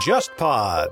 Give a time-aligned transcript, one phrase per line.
[0.00, 0.88] JustPod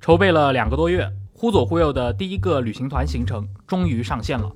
[0.00, 4.50] 筹备了两个多月，忽左忽右的第一个旅行团行程终于上线了。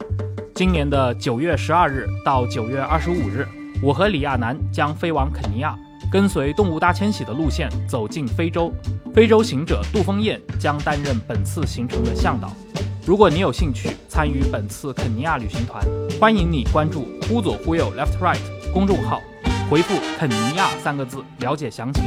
[0.54, 3.46] 今年的九月十二日到九月二十五日，
[3.82, 5.78] 我和李亚男将飞往肯尼亚，
[6.10, 8.72] 跟随动物大迁徙的路线走进非洲。
[9.12, 12.50] 非洲行者杜峰燕将担任本次行程的向导。
[13.06, 15.84] 如果你有兴趣参与本次肯尼亚旅行团，
[16.18, 18.40] 欢迎你关注“忽左忽右 （Left Right）”
[18.72, 19.20] 公众号，
[19.70, 22.02] 回复“肯尼亚”三个字了解详情。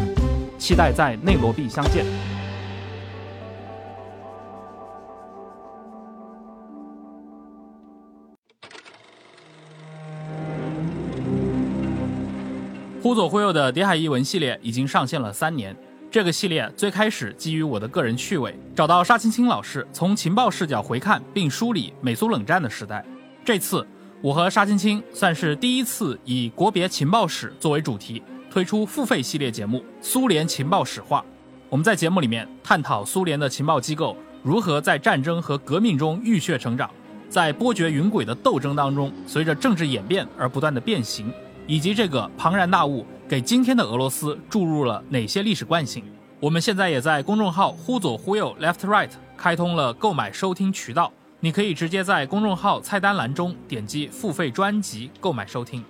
[0.57, 2.03] 期待在内罗毕相见。
[13.03, 15.77] 忽左忽右的谍海译文系列已经上线了三年。
[16.09, 23.03] 这个系列最开始基于我的个人趣味，找到沙青青老师，从情报视角回看并梳理美苏冷战的时代。
[23.43, 23.85] 这次
[24.21, 31.19] 我和沙青青算是第一次以国别情报史作为主题，推出付费系列节目《苏联情报史话》。
[31.69, 36.89] 我们在节目里面探讨苏联的情报机构如何在战争和革命中浴血成长，
[37.27, 41.31] 在波谲云诡的斗争当中，随着政治演变而不断的变形，
[41.67, 43.05] 以及这个庞然大物。
[43.29, 46.01] 给今天的俄罗斯注入了哪些历史惯性？
[46.39, 51.11] 我们现在也在公众号“忽左忽右 （Left Right）” 开通了购买收听渠道，
[51.41, 55.83] 你可以直接在公众号菜单栏中点击付费专辑购买收听。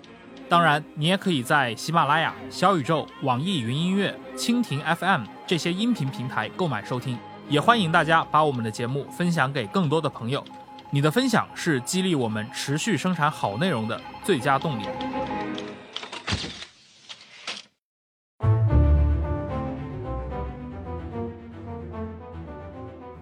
[0.49, 7.15] 当然，你也可以在喜马拉雅、小宇宙、网易云音乐、蜻蜓 FM 这些音频平台购买收听。
[7.47, 10.43] 也欢迎大家把我们的节目分享给更多的朋友，
[10.89, 14.87] 你的分享是激励我们持续生产好内容的最佳动力。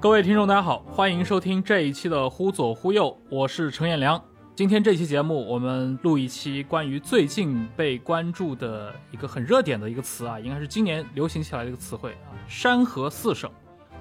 [0.05, 4.23] 各位听众，大家好，欢迎收听这一期的《忽左忽右》，我是程彦良。
[4.55, 13.49] 今天这期节目，我们录一期关于最近被关注的一个很热点的一个词啊，应该是今年流行起来的一个词汇啊，“山河四省”。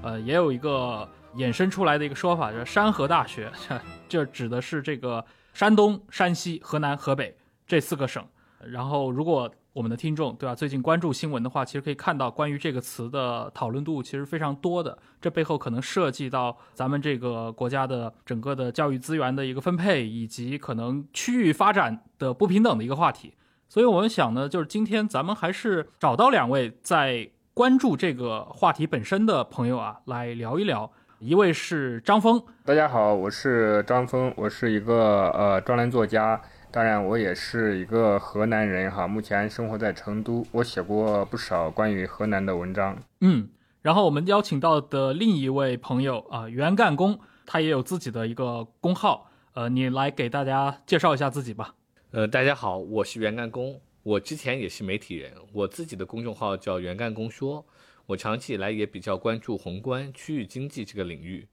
[0.05, 3.51] 呃，也有一个衍生出来的一个说法，叫“山河大学”，
[4.07, 7.35] 这指的是这个山东、山西、河南、河北
[7.67, 8.23] 这四个省。
[8.59, 10.55] 然后，如果我们的听众对吧？
[10.55, 14.97] 最近关注新闻的话，其实可以看到关于这个词的讨论度其实非常多的。
[15.21, 23.35] 这背后可能涉及到咱们这个国家的整个的教育资源的一个分配，以及可能区域发展的不平等的一个话题。
[23.69, 30.89] 所以我们想呢，就是今天咱们还是找到两位在关注这个话题本身的朋友啊，来聊一聊。
[31.19, 36.41] 一位是张峰，大家好，我是张峰，我是一个呃专栏作家。
[36.75, 40.45] 当然，我也是一个河南人哈，目前生活在成都。
[40.51, 43.01] 我写过不少关于河南的文章。
[43.21, 43.49] 嗯，
[43.81, 49.31] 然后我们邀请到的另一位朋友啊，袁干工，他也有自己的一个公号。
[49.53, 51.77] 呃，你来给大家介绍一下自己吧。
[52.11, 57.65] 呃，大家好，我是袁干工，我之前也是媒体人，我自己的公众号叫袁干工说。
[58.07, 61.47] 我长期以来也比较关注宏观区域经济这个领域。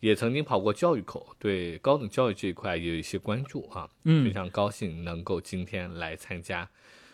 [0.00, 3.88] 也曾经跑过教育口，对高等教育这一块也有一些关注啊。
[4.04, 6.68] 嗯，非常高兴能够今天来参加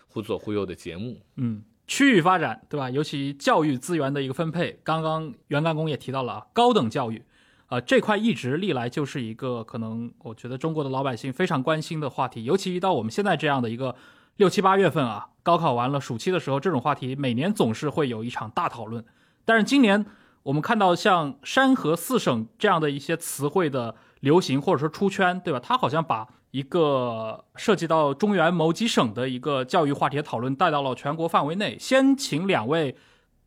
[0.09, 1.21] 忽左忽右的节目。
[1.37, 2.91] 嗯，区域发展对吧？
[2.91, 7.23] 尤其教育资源的一个分配，刚刚袁干工也提到了啊，高等教育，
[7.67, 12.43] 啊这块一直历来就是一个可能我觉得中国的老百姓非常关心的话题。
[12.43, 13.95] 尤其一到我们现在这样的一个
[14.37, 19.05] 六七八月份啊，高考完了暑期的时候，这种话题每年总是会有一场大讨论。
[19.45, 20.05] 但是今年。
[20.43, 25.61] 我们看到像“山河四省”这样的一些词汇的流行或者说出圈，对吧？
[25.63, 31.79] 它好像把一个涉及到中原某几省的一个教育话题的讨论带到了全国范围内。
[31.79, 32.97] 先请两位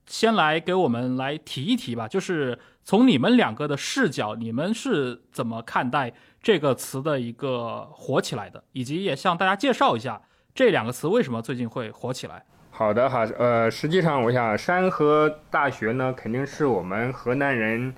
[0.07, 10.21] 先来给我们来提一提吧，就是从你们两个的视角，你们是怎么看待这个词的一个火起来的，以及也向大家介绍一下
[10.53, 12.45] 这两个词为什么最近会火起来。
[12.77, 17.95] 好的哈，呃，实际上我想山河大学呢，肯定是我们河南人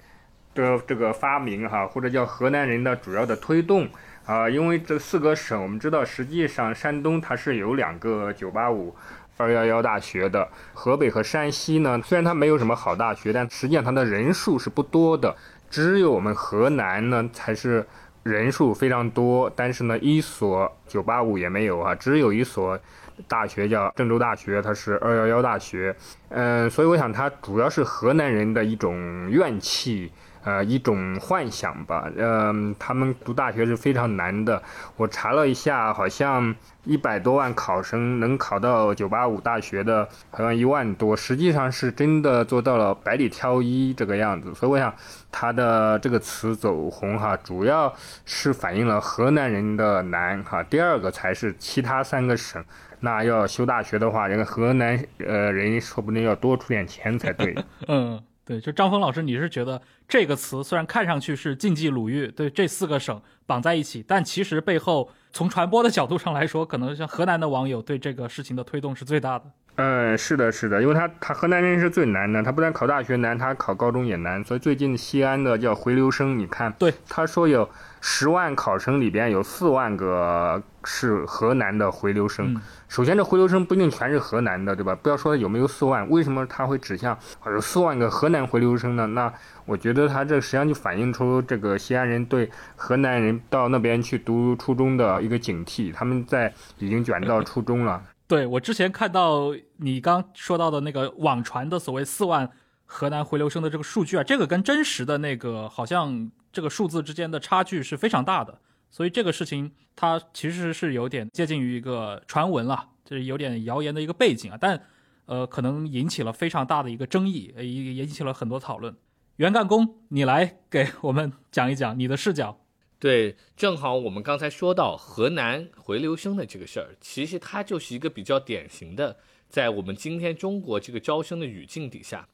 [0.54, 3.90] 的这个发明哈，或者叫河南人的主要的推动
[4.28, 8.94] 啊，因为这四个省，我们知道实际上山东它是有两个985、
[9.40, 15.36] 211大学的，河北和山西呢，虽然它没有什么好大学，但实际上它的人数是不多的，
[15.72, 17.84] 只有我们河南呢才是
[18.22, 22.80] 人数非常多，但是呢一所985也没有啊，只有一所。
[23.28, 25.96] 大学叫郑州大学，它是二幺幺大学，
[26.30, 30.12] 嗯，所以我想它主要是河南人的一种怨气，
[30.48, 32.10] 呃一种幻想吧。
[32.16, 34.64] 嗯、他们读大学是非常难的。
[34.96, 36.56] 我查了一下，好像
[36.86, 44.56] 一百多万考生能考到九八五大学的，好像一万多，实际上是真的做到了百里挑一这个样子。
[44.56, 44.94] 所以我想，
[45.30, 47.94] 他的这个词走红哈，主要
[48.24, 52.64] 是反映了河南人的难哈，第二个才是其他三个省。
[53.00, 57.56] 那要修大学的话，人家河南呃人说不定要多出点钱才对。
[57.88, 69.52] 嗯，对，就张峰老师，你是觉得这个词虽然看上去是晋冀鲁豫对这四个省绑在一起，但其实背后从传播的角度上来说，可能像河南的网友对这个事情的推动是最大的。
[69.78, 74.44] 嗯，是的，是的，因为他他河南人是最难的，他不但考大学难，他考高中也难。
[74.44, 77.70] 所以最近西安的叫回流生，你看，对，他说有
[78.02, 82.56] 十万考生里边有四万个是河南的回流生。
[82.56, 84.96] 嗯首先，这回流生不一定全是河南的，对吧？
[84.96, 87.14] 不要说有没有四万，为什么他会指向
[87.44, 89.06] 啊有四万个河南回流生呢？
[89.06, 89.32] 那
[89.66, 98.02] 我觉得他这实际上就反映出这个西安人对河南人到那边去读初中的一个警惕，他们在已经卷到初中了。
[98.28, 102.52] 对我之前看到你刚说到的那个网传的所谓四万
[102.86, 108.60] 河南回流生的这个数据啊，这个跟真实的那个好像这个数字之间的差距是非常大的，
[108.90, 114.82] 所以这个事情它其实是有点接近于一个传闻了，就是有点谣言的一个背景啊，但
[115.26, 118.94] 呃可能引起了非常大的一个争议，呃也引起了很多讨论。
[119.38, 122.60] 袁干工，你来给我们讲一讲你的视角。
[123.00, 129.18] 对，正好我们刚才说到河南回流生的这个事儿，其实它就是一个比较典型的，
[129.48, 132.28] 在我们今天中国这个招生的语境底下，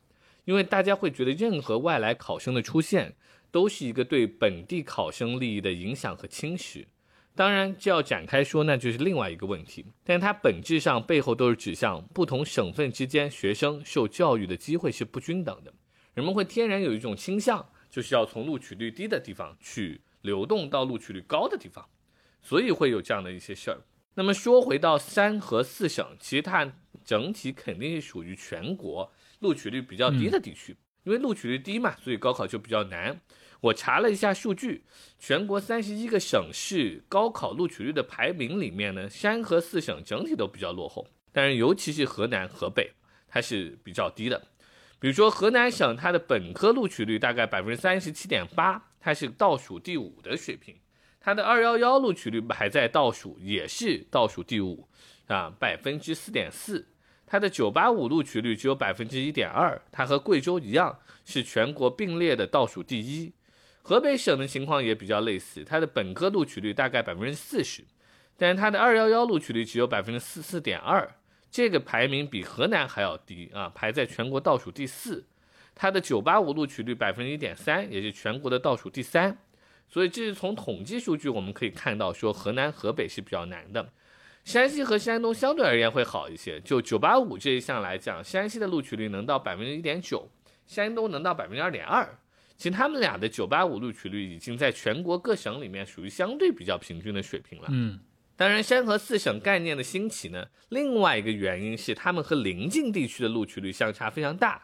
[0.45, 3.13] 因为大家会觉得任何外来考生的出现，
[3.51, 6.85] 都是一个对本地考生利益的影响和侵蚀。
[7.35, 9.85] 当然，这要展开说，那就是另外一个问题。
[10.05, 15.73] 但它本质上背后都是指向不同省份之间学生受教育的机会是不均等的，
[16.13, 19.99] 人们会天然有一种倾向，就是要从录取率低的地方去。
[20.23, 21.87] 流动到录取率高的地方，
[22.41, 23.77] 所以会有这样的一些事儿。
[24.15, 26.71] 那么说回到三和四省，其实它
[27.03, 33.19] 整体肯定是属于全国录取率比较低的地区，因为录取率低嘛，所以高考就比较难。
[33.61, 34.83] 我查了一下数据，
[35.17, 42.91] 全国三十一个省市高考录取率的排名里面呢，山河四省整体都比较落后，但是尤其是河南、河北，
[43.27, 44.47] 它是比较低的。
[44.99, 48.91] 比如说河南省，它的本科录取率大概百分之三十七点八。
[49.03, 50.77] 它是倒数第五的水平，
[51.19, 54.87] 它的二幺幺录取率排在倒数，也是倒数第五，
[55.27, 56.87] 啊，百分之四点四。
[57.25, 63.33] 它的九八五录取率只有百分之一点二，它和贵州一样是全国并列的倒数第一。
[63.81, 67.83] 河北省的情况也比较类似，它的本科录取率大概百分之四十，
[68.37, 71.15] 但是它的二幺幺录取率只有百分之四四点二，
[71.51, 75.25] 这个排名比河南还要低啊，排在全国倒数第四。
[75.75, 79.37] 它的九八五录取率百分之一点三，也是全国的倒数第三，
[79.87, 83.91] 所以这是从统计数据我们可以看到，说河南、河北是比较难的，
[84.43, 86.59] 山西和山东相对而言会好一些。
[86.61, 90.29] 就九八五这一项来讲，山西的录取率能到百分之一点九，
[90.67, 92.07] 山东能到百分之二点二。
[92.55, 97.67] 其实他们俩的九八五录取率已经在全国各省里面属于相对比较平均的水平了。
[97.71, 97.99] 嗯，
[98.35, 104.61] 当然，山河四省概念的兴起呢，另外一个原因是他们和邻近地区的录取率相差非常大。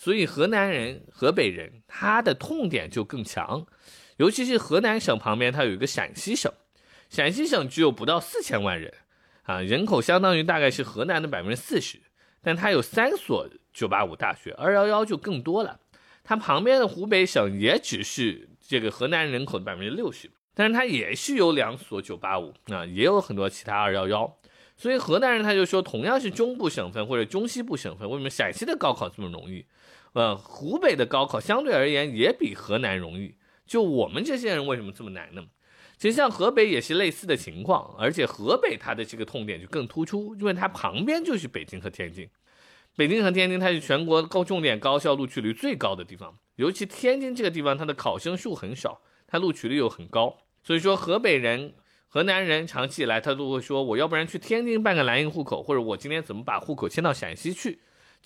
[0.00, 3.66] 所以河南人、河北人他的痛点就更强，
[4.16, 6.52] 尤其是河南省旁边，它有一个陕西省，
[7.10, 8.94] 陕西省只有不到四千万人，
[9.42, 12.00] 啊，人口相当于大概是河南的百分之四十，
[12.40, 15.80] 但它有三所九八五大学，二幺幺就更多了。
[16.22, 24.38] 它旁边的湖北省也只是这个河南人口的百分之六十，但是它也是有两所九八五啊，也有很多其他二幺幺。
[24.76, 29.66] 所以河南人他就说，同样是中部省份或者中西部省份，为什么陕西的高考这么容易？
[30.18, 33.36] 呃，湖北的高考相对而言也比河南容易。
[33.64, 35.44] 就我们这些人为什么这么难呢？
[35.96, 42.28] 其实像河北也是类似的情况，而且河北它的这个痛点就更突出，因为它旁边就是北京和天津。
[42.96, 50.36] 北京和天津它是全国高重点高校录取率最高的地方，尤其天津这个地方，它的考生数很少，它录取率又很高。
[50.64, 51.74] 所以说，河北人、
[52.08, 57.78] 河南人长期以来他都会说，我要不然去天津办个蓝印户口，或者我今天怎么把户口迁到陕西去。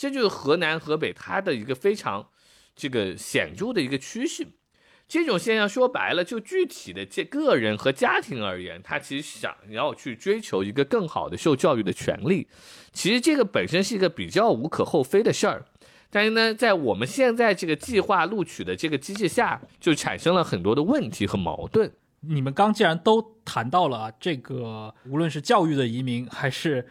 [0.02, 2.26] 这就是河南、河北它的一个非常
[2.74, 4.44] 这个显著的一个趋势。
[5.06, 12.48] 这种现象说白了，就具体的这个人和家庭而言，他其实想要去追求一个更好的受教育的权利。
[12.92, 15.64] 其实这个本身是一个比较无可厚非的事儿，
[16.10, 21.92] 但是呢，在我们现在这个计划录取的这个机制下，就产生了很多的问题和矛盾。
[22.22, 26.88] 你们刚既然都谈到了这个，无论是教育的移民还是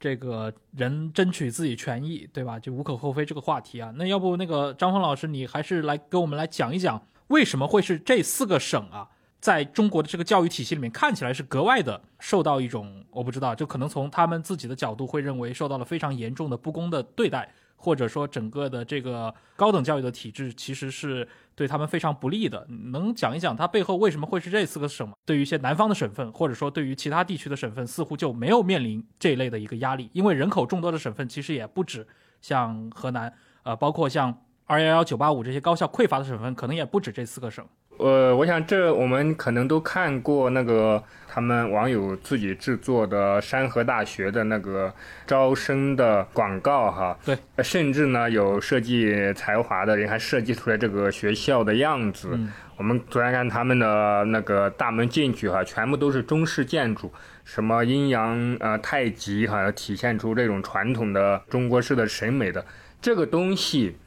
[0.00, 2.58] 这个人争取自己权益，对吧？
[2.58, 3.92] 就无可厚非这个话题啊。
[3.96, 9.06] 那要不那个张峰老师，你还是来给我们来讲一讲，为什么会是这四个省啊，
[9.38, 17.52] 在中国的这个教育体系里面看起来是格外的受到一种我不知道，就可能从他们自己的角度会认为受到了非常严重的不公的对待。
[17.82, 22.66] 或者说，整个的这个高等教育的体制其实是对他们非常不利的。
[22.92, 25.14] 能讲一讲它背后为什么会是这四个省吗？
[25.24, 32.06] 对于一些南方的省份，或者说对于其他地区的省份，似乎就没有面临这一类的一个压力，因为人口众多的省份其实也不止
[32.42, 33.32] 像河南，
[33.62, 37.66] 呃，包括像二幺幺、九八五这些高校匮乏的省份，可能也不止这四个省。
[38.02, 44.92] 呃，我想这我们可能都看过那个他们网友自己制作的山河大学的那个
[45.26, 47.18] 招生的广告哈。
[47.24, 52.30] 对，甚至呢有设计才华的人还设计出来这个学校的样子。
[52.32, 57.12] 嗯，我们昨天看他们的那个大门进去哈，全部都是中式建筑，
[57.44, 62.64] 什么阴阳呃太极哈，体现出这种传统的中国式的审美的
[63.02, 63.98] 这个东西。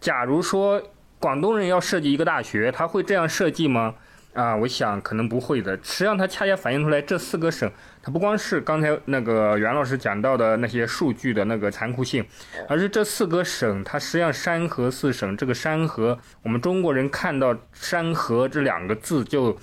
[0.00, 0.82] 假如说。
[1.18, 3.94] 广东人要设计一个大学，他会这样设计吗？
[4.34, 5.74] 啊，我想可能不会的。
[5.82, 12.22] 实际上，它恰恰反映出来这四个省，它不光是刚才那个袁老师讲到的那些数据的那个残酷性，
[12.68, 19.58] 而是这四个省，它实际上山河四省，这个山河，我们中国人看到山河这两个字就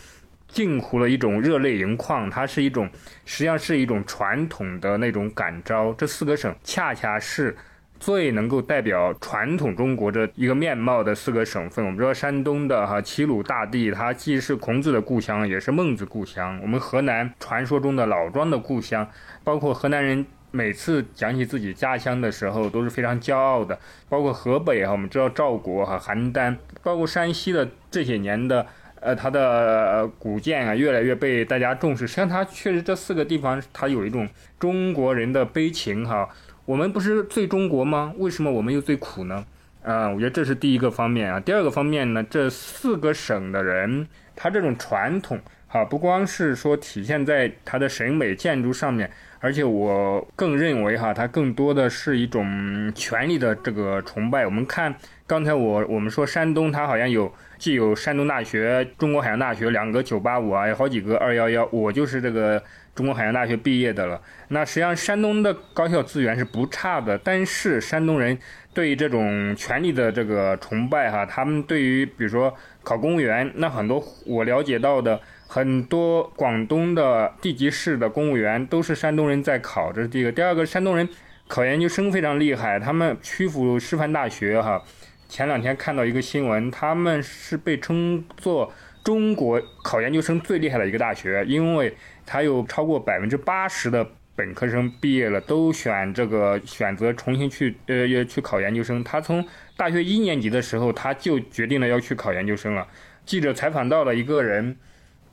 [0.48, 2.90] 近乎了一种热泪盈眶，它是一种
[3.26, 5.94] 实际上是一种传统的那种感召。
[5.94, 7.56] 这四个省恰恰是。
[8.04, 16.60] 最能够代表传统中国这一个面貌的四个省份，我们知道山东的哈齐鲁大地，它既是孔子的故乡，也是孟子故乡。
[16.62, 19.10] 我们河南传说中的老庄的故乡，
[19.46, 23.80] 包括河南人每次讲起自己家乡的时候都是非常骄傲的。
[24.10, 28.66] 包括河北哈，我们知道赵国哈邯郸，包括山西的这些年的
[29.00, 32.06] 呃它的古建啊，越来越被大家重视。
[32.06, 34.28] 实际上，它确实这四个地方它有一种
[34.60, 36.28] 中国人的悲情哈。
[36.66, 38.14] 我们不是最中国吗？
[38.18, 39.46] 为什么我们又最苦呢？
[39.84, 41.38] 啊，我觉得这是第一个方面啊。
[41.38, 54.46] 第二个方面呢，这四个省的人，他这种传统，哈，不光是说体现在他的审美建筑上面，而且我更认为哈，它更多的是一种权力的这个崇拜。
[54.46, 54.96] 我们看
[55.28, 62.64] 刚才我我们说山东，它好像有既有山东大学、中国海洋大学两个九八五啊，有好几个二幺幺，我就是这个。
[62.96, 68.38] 中国海洋大学毕业的了，那实际上山东的高校资源是不差的，但是山东人
[68.72, 80.32] 对于这种权力的这个崇拜哈，他们对于比如说考公务员，那很多我了解到的很多广东的地级市的公务员都是山东人在考，这是第一个。
[80.32, 81.10] 第二个，山东人
[81.48, 84.80] 考研究生非常厉害，他们曲阜师范大学哈，
[85.28, 88.72] 前两天看到一个新闻，他们是被称作
[89.04, 91.98] 中国考研究生最厉害的一个大学，因为。
[92.26, 99.04] 他有超过百分之八十的本科生毕业了，都选这个选择重新去呃要去考研究生。
[99.04, 99.46] 他从
[99.78, 102.88] 大学一年级的时候他就决定了要去考研究生了。
[103.26, 104.76] 记者采访到了一个人，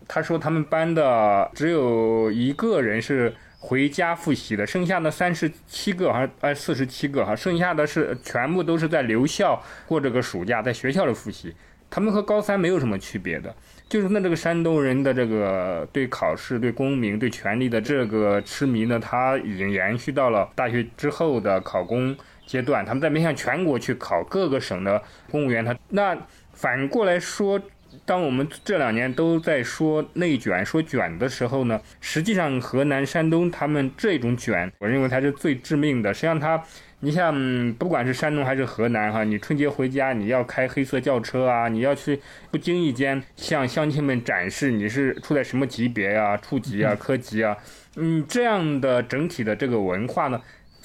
[0.06, 11.54] 他说他们班的只有一个人是回家复习的，剩下的三十七个还是哎四十七个哈，剩下的是全部都是在留校过这个暑假，在学校里复习。
[11.88, 13.52] 他们和高三没有什么区别的。
[13.90, 22.16] 就是那这个山东人的这个对考试、对公民、对权力的这个痴迷呢，他已经延续到了大学之后的考公
[22.46, 22.84] 阶段。
[22.86, 26.16] 他们在面向全国去考各个省的公务员，他那
[26.52, 27.60] 反过来说，
[28.06, 36.14] 当我们这两年都在说内卷、说卷的时候呢，实际上河南、山东他们这种卷，我认为它是最致命的。
[36.14, 36.62] 实际上他。
[37.00, 47.56] 你像不管是山东还是河南哈，你春节回家你要开黑色轿车啊，你要去不经意间向乡亲们展示你是处在什么级别呀、处级啊、 科级啊，
[47.96, 50.40] 嗯，这样的整体的这个文化呢，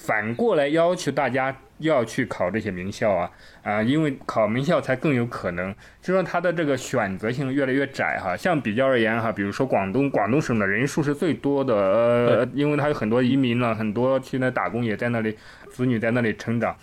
[0.05, 1.55] 反过来要求大家。
[1.79, 3.29] 要去考这些名校啊
[3.61, 8.33] 啊，因为考名校才更有可能，就说它的这个选择性越来越窄哈。
[8.33, 16.73] 像比较而言哈，比如说广东，广东省的人数是最多的，呃，因为它有很多移民了，很多去那打工也在那里，子女在那里成长。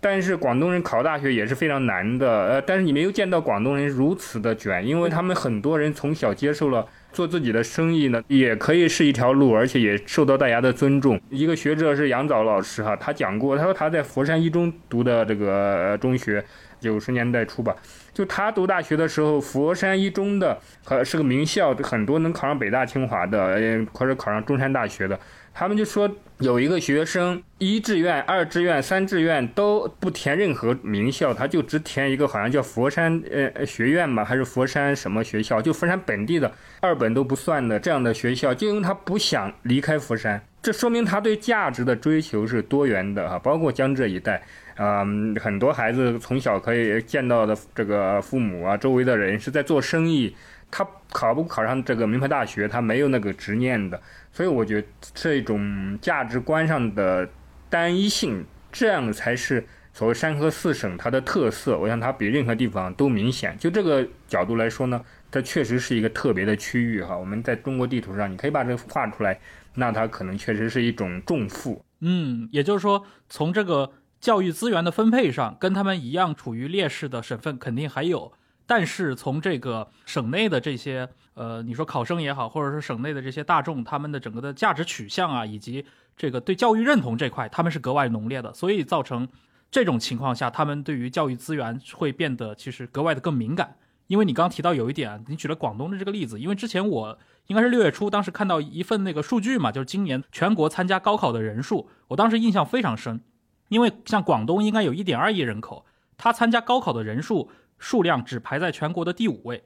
[0.00, 6.84] 但是广东人考大学也是非常难的，呃，但是你没有见到广东人如此的卷，因为他们很多人从小接受了。
[7.12, 11.20] 做自己的生意呢，也可以是一条路，而且也受到大家的尊重。
[11.30, 16.44] 一个学者是杨早老师哈，他讲过，他说他在佛山一中读的这个中学，
[16.80, 17.76] 九十年代初吧，
[18.12, 25.18] 就他读大学的时候，佛山一中的和是个名校，很多能考上北大清华的，或者考上中山大学的，
[25.52, 26.10] 他们就说
[26.42, 44.42] 有一个学生一志愿、二志愿、三志愿都不填任何名校，他就只填一个好像叫佛山呃学院吧，还是佛山什么学校，就佛山本地的二本都不算的这样的学校，就因为他不想离开佛山，这说明他对价值的追求是多元的啊，包括江浙一带。
[44.74, 45.04] 啊、
[45.38, 50.34] 很多孩子从小可以见到的这个父母啊，周围的人是在做生意，
[50.70, 54.00] 他考不考上这个名牌大学，他没有那个执念的，
[54.32, 57.28] 所以我觉得这种价值观上的
[57.68, 61.78] 单一性，这样才是所谓山河四省它的特色。
[61.78, 63.56] 我想它比任何地方都明显。
[63.58, 67.16] 就这个角度来说呢，它确实是一个特别的区域哈。
[67.16, 69.38] 我们在中国地图上，你可以把这个画出来，
[69.74, 71.84] 那它可能确实是一种重负。
[72.00, 78.32] 嗯，也就是说，从这个教育资源的分配上，跟他们一样处于劣势的省份肯定还有，
[78.66, 85.84] 但是从这个省内的这些呃，你说考生也好，或者是省内的这些大众，他们的整个的价值取向啊，以及
[86.16, 89.26] 这个对教育认同这块，他们是格外浓烈的，所以造成
[89.70, 93.76] 这种情况下，他们对于教育资源会变得其实格外的更敏感。
[94.08, 103.22] 因为你刚提到有一点，你举了广东的这个例子，因为之前我应该是六月初，当时看到一份那个数据嘛，就是今年全国参加高考的人数，我当时印象非常深，
[103.68, 105.86] 因为像广东应该有一点二亿人口，
[106.18, 109.64] 他参加高考的人数数量只排在全国的第五位。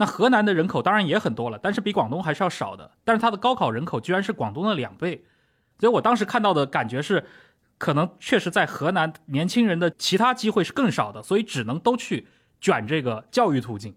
[0.00, 5.26] 那河南的人口当然也很多了，但是比广东还是要少的，但是它的高考人口居然是广东的两倍，
[5.78, 7.22] 所以我当时看到的感觉是，
[7.76, 12.26] 可能确实在河南年轻人的其他机会是更少的，所以只能都去
[12.62, 13.94] 卷这个教育途径。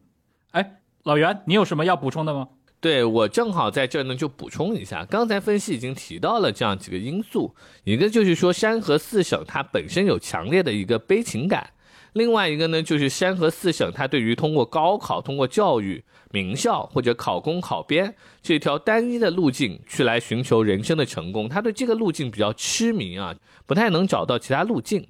[0.52, 2.50] 哎，老袁，你有什么要补充的吗？
[2.82, 7.56] 对我正好在这儿呢，就补充一下，刚才分析已经提到了这样几个因素，
[7.86, 11.70] 一个就是说山河四省它本身有强烈的一个悲情感，
[12.14, 25.08] 另外一个呢就是山河四省它对于通过高考、通过教育、名校或者考公考编这条单一的路径去来寻求人生的成功，他对这个路径比较痴迷啊，不太能找到其他路径。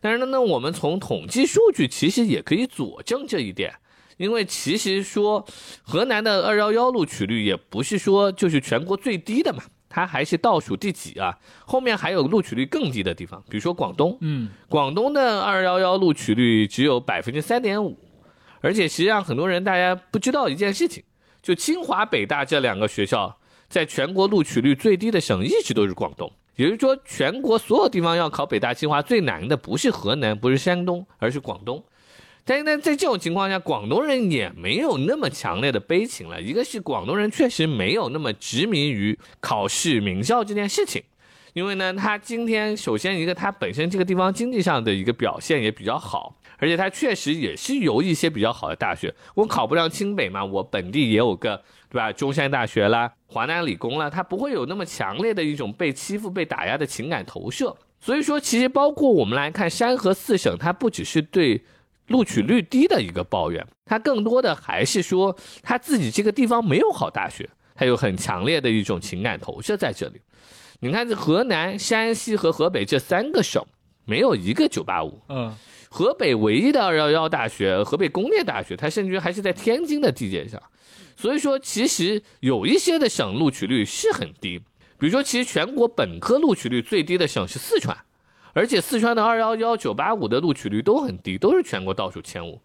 [0.00, 3.74] 但是呢，呢我们从统计数据其实也可以佐证这一点。
[4.16, 5.44] 因为其实说
[5.82, 11.38] 河南的二幺幺录取率也不是说就是全国最低的嘛，它还是倒数第几啊？
[11.64, 17.96] 后面还有录取率更低的地方，比如说广东，嗯，广东的二幺幺录取率只有百分之三点五，
[18.60, 21.04] 而且实际上很多人大家不知道一件事情，
[21.40, 31.84] 就清华、北大这两个学校在全国录取率最低的省一直都是广东，也就是说全国所有地方要考北大、清华最难的不是河南，不是山东，而是广东。
[32.46, 36.38] 但是呢，在这种情况下，广东人也没有那么强烈的悲情了。
[36.42, 41.02] 一个是广东人确实没有那么执迷于考试名校这件事情，
[41.54, 49.14] 因为呢，他今天首先一个他本身这个地方经济上的一个表现也比较好，而且他确实也是有一些比较好的大学。
[49.34, 51.56] 我考不上清北嘛，我本地也有个
[51.88, 52.12] 对吧？
[52.12, 57.74] 中山大学啦，华南理工啦，他不会有那么强烈的一种被欺负、被打压的情感投射。
[58.00, 61.64] 所以说，其实包括我们来看山河四省，它不只是对。
[62.08, 70.20] 录取率低的一个抱怨，他更多的还是说他自己这个地方没有好大学，他有很强烈的一种情感投射在这里。
[70.80, 73.64] 你看，这河南、山西和河北这三个省
[74.04, 75.54] 没有一个985，嗯，
[75.88, 80.60] 河北唯一的211大学，河北工业大学，它甚至还是在天津的地界上。
[81.16, 84.58] 所以说，其实有一些的省录取率是很低，
[84.98, 87.96] 比如说，其实全国本科录取率最低的省是四川。
[88.54, 92.60] 而且四川的二幺幺、九八五的录取率都很低，都是全国倒数前五。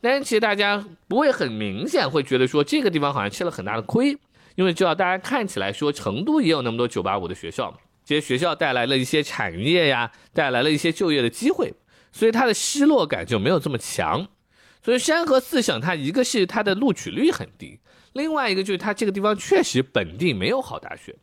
[0.00, 4.16] 但是其实大家不会很明显会觉得说这个地方好像吃了很大的亏，
[4.54, 7.72] 因为知道大家看起来说成都也有那么多九八五的学校，
[8.04, 11.72] 这些学校带来了一些产业呀，带来了一些就业的机会，
[12.12, 14.26] 所以它的失落感就没有这么强。
[14.82, 17.80] 所以山河四省它一个是它的录取率很低，
[18.12, 21.16] 另外一个就是它这个地方确实本地没有好大学。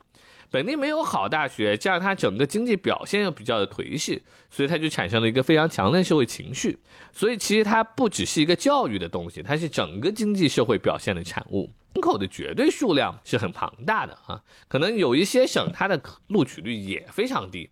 [0.51, 6.77] 本地没有好大学，加上它整个经济表现又比较的颓势，所以它就产生了一个非常强的社会情绪。
[7.13, 11.71] 所以其实它不只是一个教育的东西，它是整个经济社会表现的产物。
[11.93, 17.69] 人口的绝对数量是很庞大的啊，可能有一些省它的录取率也非常低，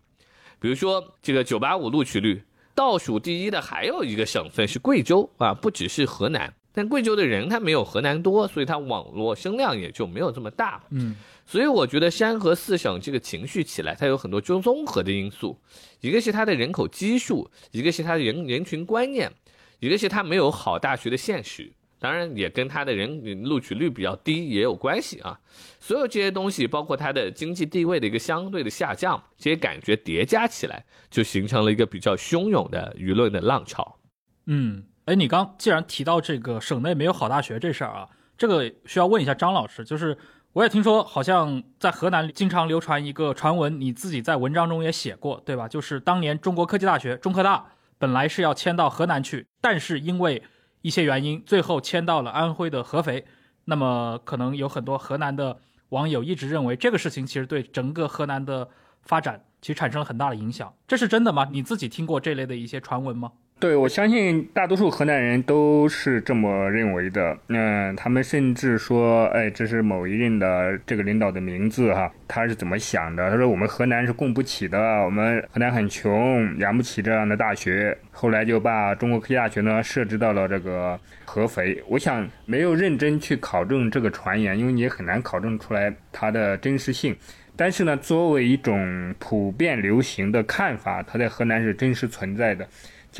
[0.57, 2.41] 比如说这个九八五录取率
[2.73, 10.81] 倒数第一的还有一个省份是贵州啊，不只是河南，但贵州的人他没有河南多，所以它网络声量也就没有这么大。
[10.91, 11.17] 嗯。
[11.49, 15.59] 所以我觉得山河四省这个情绪起来，它有很多综综合的因素，
[15.99, 19.31] 一个是它的人口基数，一个是它的人人群观念，
[19.79, 25.39] 一个是它没有好大学的现实，当然也跟它的人录取率比较低也有关系啊。
[25.79, 33.97] 所有这些东西，包括它的经济地位的一个相对的下降，这些感觉叠加起来，就形成了一个比较汹涌的舆论的浪潮。
[34.45, 38.07] 嗯，哎，你刚既然提到这个省内没有好大学这事儿啊，
[38.37, 40.15] 这个需要问一下张老师，就是。
[40.53, 45.67] 我也听说，好像在河南经常流传一个传闻，你自己在文章中也写过，对吧？
[45.67, 47.63] 就是当年中国科技大学中科大
[47.99, 50.41] 本来是要迁到河南去，但是因为
[50.81, 53.25] 一些原因，最后迁到了安徽的合肥。
[53.65, 55.59] 那么可能有很多河南的
[55.89, 58.67] 网友一直认为这个事情其实对整个河南的
[59.03, 61.47] 发展其实产生了很大的影响，这是真的吗？
[61.51, 63.31] 你自己听过这类的一些传闻吗？
[63.59, 67.37] 对，我相信大多数河南人都是这么认为的。
[67.49, 73.29] 嗯，他们甚至说，哎，这是某一任的这个领导的名字哈，他是怎么想的？
[73.29, 77.97] 他说我们河南是供不起的，我们河南很穷，养不起这样的大学。
[78.11, 81.83] 后来就把中国科技大学呢设置到了这个合肥。
[81.89, 87.13] 我想没有认真去考证这个传言，因为你也很难考证出来它的真实性。
[87.57, 92.65] 但是呢，作为一种普遍流行的看法，它在河南是真实存在的。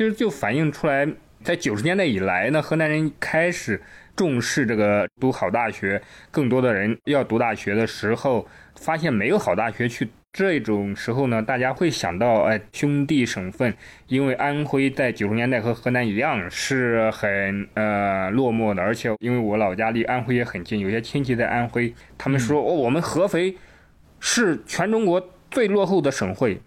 [0.00, 1.06] 其实就反映出来，
[1.42, 3.78] 在九十年代以来呢，河南人开始
[4.16, 13.74] 重视这个读好大学，更多的人要读大学的时候，发现没有好大学去，这种时候呢，大家会想到，哎，兄弟省份，
[14.06, 23.54] 因为安徽在九十年代和河南一样是很呃落寞的，而且因为我老家离安徽也很近，有些亲戚在安徽，他们说，哦，我们合肥
[24.18, 26.58] 是全中国最落后的省会，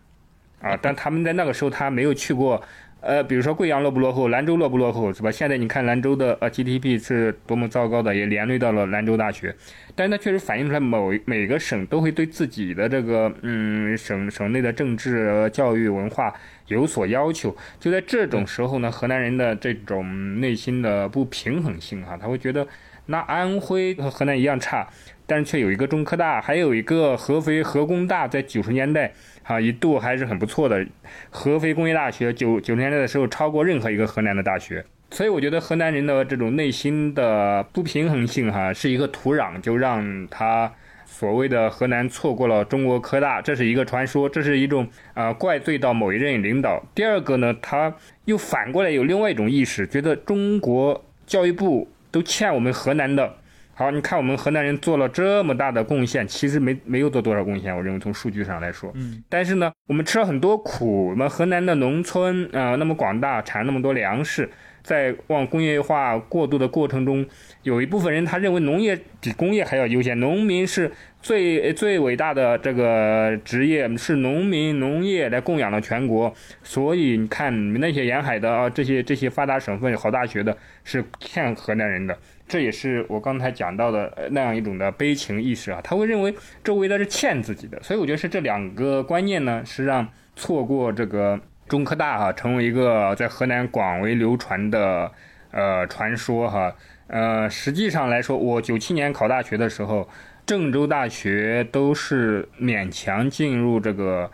[0.61, 2.63] 啊，但他们在那个时候他没有去过。
[3.05, 5.29] 呃，比如说贵阳落不落后，兰州落不落后，是吧？
[5.29, 9.53] 现在你看兰州的呃 GDP 是多么糟糕的，也连累到了兰州大学。
[9.93, 16.33] 但是它确实反映出来，某每个省都会对自己的这个嗯省省内的政治、教育、文化
[16.67, 17.53] 有所要求。
[17.77, 22.65] 就在这种时候呢，河南人的这种内心的不平衡性哈，他会觉得
[23.07, 24.87] 那安徽和河南一样差，
[25.27, 29.11] 但是却有一个中科大，还有一个合肥合工大，在九十年代。
[29.43, 30.85] 啊，一度还是很不错的。
[31.29, 40.71] 合肥工业大学九九十年代的时候超过任何一个河南的大学，所以我觉得河南人的这种内心的不平衡性，哈，是一个土壤，就让他
[41.05, 46.83] 所谓的河南错过了中国科大，这是一个传说，这是一种啊怪罪到某一任领导。
[46.95, 47.93] 第二个呢，他
[48.25, 53.35] 又反过来有另外一种意识，觉得中国教育部都欠我们河南的。
[53.75, 64.47] 好，你看我们河南人做了这么大的贡献，其实没没有做多少贡献，我认为从数据上来说，嗯，但是呢，我们吃了很多苦，我们河南的农村啊那么广大，产那么多粮食，
[64.83, 67.25] 在往工业化过渡的过程中，
[67.63, 70.91] 有一部分人他认为农业比工业还要优先，农民是
[71.23, 76.31] 最最伟大的这个职业，是农民农业来供养了全国，
[76.61, 82.15] 所以你看那些沿海的啊这些这些发达省份好大学的是欠河南人的。
[82.45, 90.05] 这也是我刚才讲到的那样一种的悲情意识啊，他会认为周围的是欠自己的，所以我觉得是这两个观念呢，是让
[90.35, 95.09] 错过这个中科大哈，成为一个在河南广为流传的
[95.51, 96.75] 呃传说哈。
[97.07, 100.07] 呃，实际上来说，我九七年考大学的时候，
[100.45, 104.29] 郑州大学都是勉强进入这个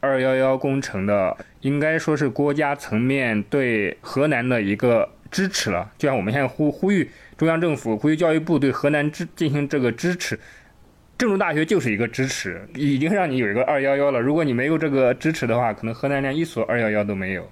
[0.00, 7.10] 二幺幺工程的，应该说是国家层面对河南的一个支持了，就像我们现在呼呼吁。
[7.36, 10.38] 中央政府呼吁教育部对河南支进行这个支持，
[11.18, 14.20] 郑州大学就是一个支持，已经让你有一个二幺幺了。
[14.20, 17.50] 如果你没有这个支持的话，可能河南连一所二幺幺都没有。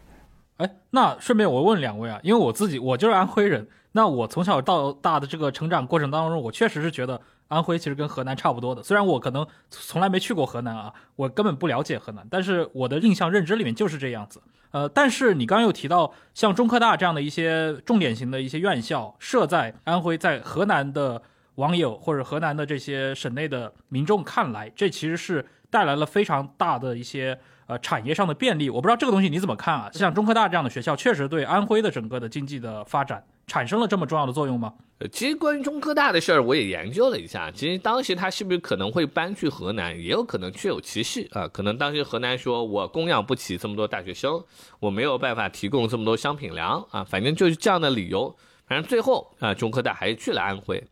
[0.59, 8.83] 哎，那顺便我问两位啊，因为我自己我就是安徽人，那我从小到大的这个成长过程当中，我确实是觉得安徽其实跟河南差不多的。
[8.83, 14.41] 虽然我可能从来没去过河南啊，我根本不了解河南，但是我的印象认知里面就是这样子。
[14.71, 21.21] 呃，但是你刚刚又提到像中科大这样的一些重点型的一些院校设在安徽，在河南的
[21.57, 27.37] 网友或者河南的这些省内的民众看来，这其实是带来了非常大的一些
[27.71, 28.69] 呃产业上的便利。
[28.69, 29.89] 我不知道这个东西你怎么看啊？
[29.93, 34.75] 像中科大这样的学校，确实对安徽的整个的经济的发展产生了这么重要的作用吗？
[34.99, 37.51] 呃，其实关于中科大的事儿，我也研究了一下。
[37.51, 41.49] 其实当时他是不是可能会搬去河南，也有可能确有其事啊。
[41.49, 44.43] 可能当时河南说，我供养不起这么多大学生，
[44.81, 48.37] 我没有办法提供这么多商品粮啊，反正就是这样的理由。
[48.67, 50.83] 反正最后啊，中科大还是去了安徽。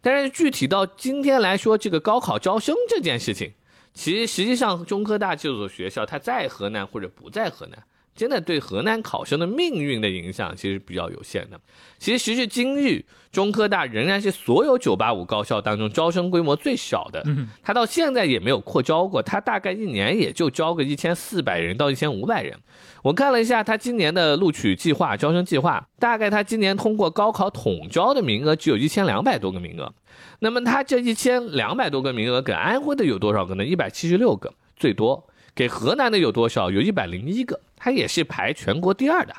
[0.00, 3.52] 但是具体到今天来说，这个高考招生这件事情，
[3.98, 7.82] 其实实际上中科大这所学校，它在河南或者不在河南。
[8.18, 11.60] 真的对河南考生的命运的影响其实比较有限的。
[11.98, 17.24] 其实时至今日，中科大仍然是所有985高校当中招生规模最小的。
[17.62, 22.58] 它到现在也没有扩招过，它大概一年也就招个一千四百人到一千五百人。
[23.04, 29.94] 我看了一下它今年的录取计划、招生计划，大概它今年通过高考统招的名额只有一千两百多个名额。
[30.40, 33.64] 那么它这一千两百多个名额给安徽的有多少个呢？
[33.64, 35.24] 一百七十六个，最多。
[35.54, 36.70] 给河南的有多少？
[36.70, 39.34] 有一百零一个，它也是排全国第二的。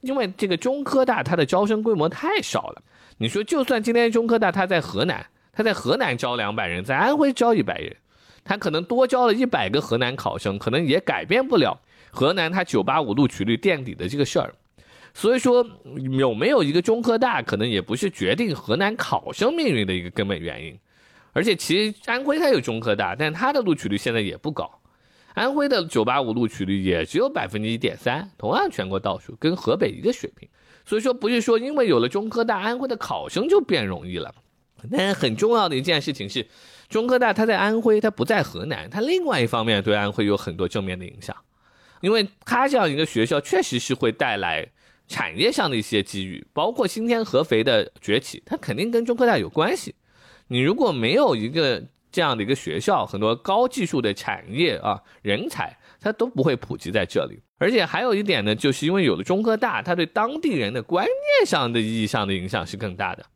[0.00, 2.82] 因为这个中科大它的招生规模太少了。
[3.16, 7.96] 你说，就算今天中科大它在河南，它在河南招两百人，在安徽招一百人，
[8.44, 11.80] 他可能多招了一百个河南考生，可能也改变不了
[12.10, 14.52] 河南它九八五录取率垫底的这个事儿。
[15.14, 15.64] 所以说，
[16.18, 20.78] 有没有一个中科大，可能也不是决定河南考生命运的一个根本原因。
[21.32, 24.70] 而且，其实安徽它有中科大，但它的录取率现在也不高。
[25.34, 30.48] 安徽的九八五录取率也只有百分之一点三，同样全国倒数，跟河北一个水平。
[30.86, 34.34] 所以说，不是说因为有了中科大，安徽的考生就变容易了。
[34.90, 36.46] 但很重要的一件事情是，
[36.88, 41.36] 中科大它在安徽，它不在河南，它另外一方面对安徽有很多正面的影响，
[42.00, 44.68] 因为它这样一个学校确实是会带来。
[45.06, 49.94] 产业上的一些机遇，包括新天合肥的崛起，它肯定跟中科大有关系。
[50.48, 57.42] 你如果没有一个这样的一个学校，很多高技术的产业啊人才，它都不会普及在这里。
[57.58, 63.26] 而且还有一点呢，就是因为有了中科大，它对当地人的观念上的意义上的影响是更大的。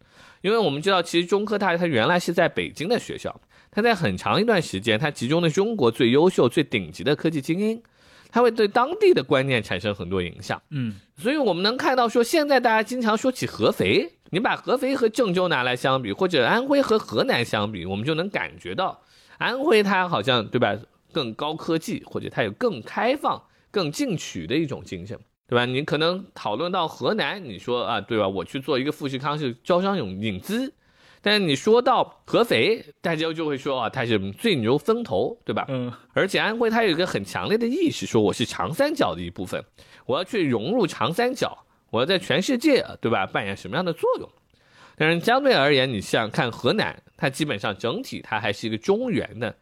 [0.43, 3.41] 因为我们知道，其实中科大它原来是在北京的学校，
[3.73, 7.83] 它在很长一段时间，它集中了中国最优秀、最顶级的科技精英。
[8.31, 19.01] 它会对当地的观念产生很多影响，嗯，所以我们能看到说，现在大家经常说起合肥，你把合肥和郑州拿来相比，或者安徽和河南相比，我们就能感觉到，
[19.39, 20.77] 安徽它好像对吧，
[21.13, 25.65] 更高科技，或者它有更开放、更进取的一种精神，对吧？
[25.65, 28.29] 你可能讨论到河南，你说啊，对吧？
[28.29, 30.73] 我去做一个富士康是招商引引资。
[31.21, 35.65] 但是你说到合肥，大家就会说啊，它是最牛风投，对吧？
[35.69, 35.93] 嗯。
[36.13, 39.65] 而且安徽它有一个很强烈的意识，说我是长三角的一部分，
[40.07, 43.27] 我要去融入长三角，我要在全世界，对吧？
[43.27, 44.29] 扮演什么样的作用？
[44.97, 49.55] 但是相对而言，你像看河南，它基本上整体它还是一个中原的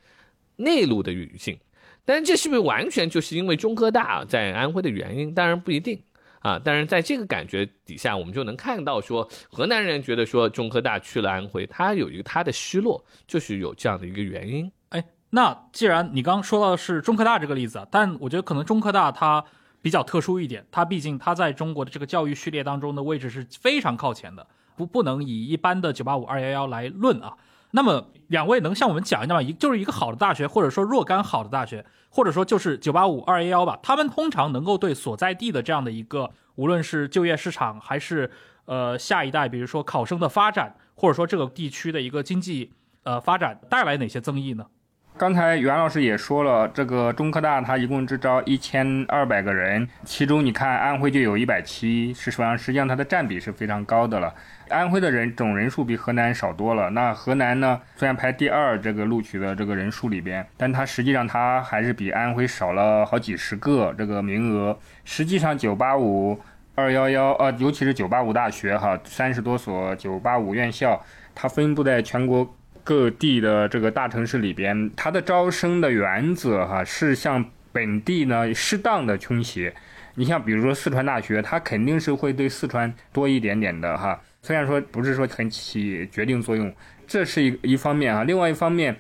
[0.56, 1.58] 内陆的语境。
[2.04, 5.34] 但是这是不是完全就是因为中科大在安徽的原因？
[5.34, 6.00] 当然不一定。
[6.40, 14.70] 啊，但是在这个感觉底下，我们就能看到说，河南人觉得说中科大去了安徽，他有一个他的失落，就是有这样的一个原因。
[14.90, 19.44] 哎，那既然你刚刚说到的是中科大这个例子啊，但我觉得可能中科大它
[19.86, 24.44] 比较特殊一点，它毕竟它在中国的这个教育序列当中的位置是非常靠前的，
[24.74, 27.36] 不不能以一般的九八五二幺幺来论啊。
[27.70, 29.40] 那么两位能向我们讲一讲吗？
[29.40, 38.28] 一就是一个好的大学，或者说若干好的大学，或者说就是九八五二幺幺吧，他们通常能够对所在地的这样的一个，无论是就业市场，还是
[38.64, 42.72] 呃下一代，比如说考生的发展，或者说这个地区的一个经济
[43.04, 44.66] 呃发展带来哪些增益呢？
[45.18, 54.34] 刚才袁老师也说了，这个中科大它一共只招一千二百个人，其中你看安徽就有一百七，实际上实际上它的占比是非常高的了。
[54.68, 56.90] 安徽的人总人数比河南少多了。
[56.90, 64.78] 那河南呢，虽然排第二这个录取的这个人数里边，但它实际上它还是比安徽少了好几十个这个名额。
[65.06, 66.38] 实际上九八五
[66.74, 71.02] 二幺幺呃，尤其是九八五大学哈，三十多所九八五院校，
[71.34, 72.54] 它分布在全国。
[72.86, 79.74] 各地的这个大城市里边，它的招生的原则哈是向本地呢适当的倾斜。
[80.14, 86.72] 你像比如说四川大学，它肯定是会对四川多一点点的哈，虽然说不是说很起决定作用，
[87.08, 88.22] 这是一一方面啊。
[88.22, 88.96] 另外一方面。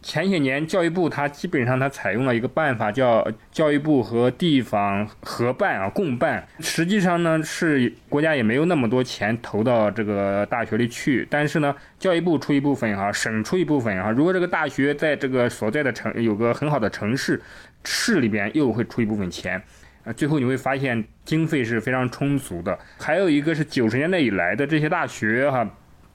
[0.00, 6.46] 前些年，教育部它基本上它采用了一个办法，叫教育部和地方合办啊，共办。
[6.60, 14.10] 实际上呢，是国家也没有那么多钱投到这个大学里去，但是呢，教育部出一部分哈，省出一部分哈。
[14.10, 17.42] 如果这个大学在这个所在的城有个很好的城市，
[17.84, 19.60] 市里边又会出一部分钱，
[20.04, 22.78] 啊，最后你会发现经费是非常充足的。
[22.98, 25.68] 还有一个是九十年代以来的这些大学哈。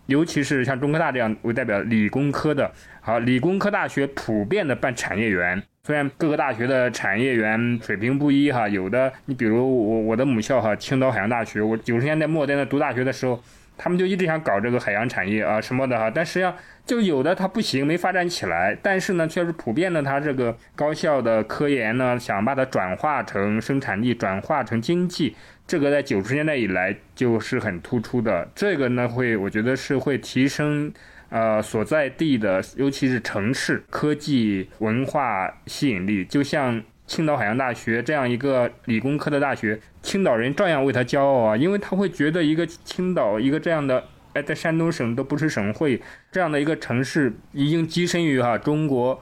[0.08, 5.62] 尤其是像中科大这样为代表理工科的，好，理工科大学普遍的办产业园。
[5.86, 13.42] 虽然各个大学的产业园水平不一，哈，有的你比如我我的母校哈，青岛海洋大学，我九十年代末在那读大学的时候。
[13.76, 18.78] 他们就一直想搞这个海洋产业啊什么的哈，但实际上就有的它不行，没发展起来。
[18.84, 28.50] 但是呢，确实普遍的，它这个高校的科研呢，想把它转化成生产力，转化成经济，这个在九十年代以来就是很突出的。
[28.56, 30.94] 这个呢，会我觉得是会提升
[31.30, 36.84] 呃所在地的，尤其是城市科技文化吸引力，就像。
[37.06, 49.22] 青岛海洋大学这样一个理工科的大学，青岛人照样为他骄傲啊，因为他会觉得一个青岛一个这样的，哎，在山东省都不是省会这样的一个城市，已经跻身于哈中国，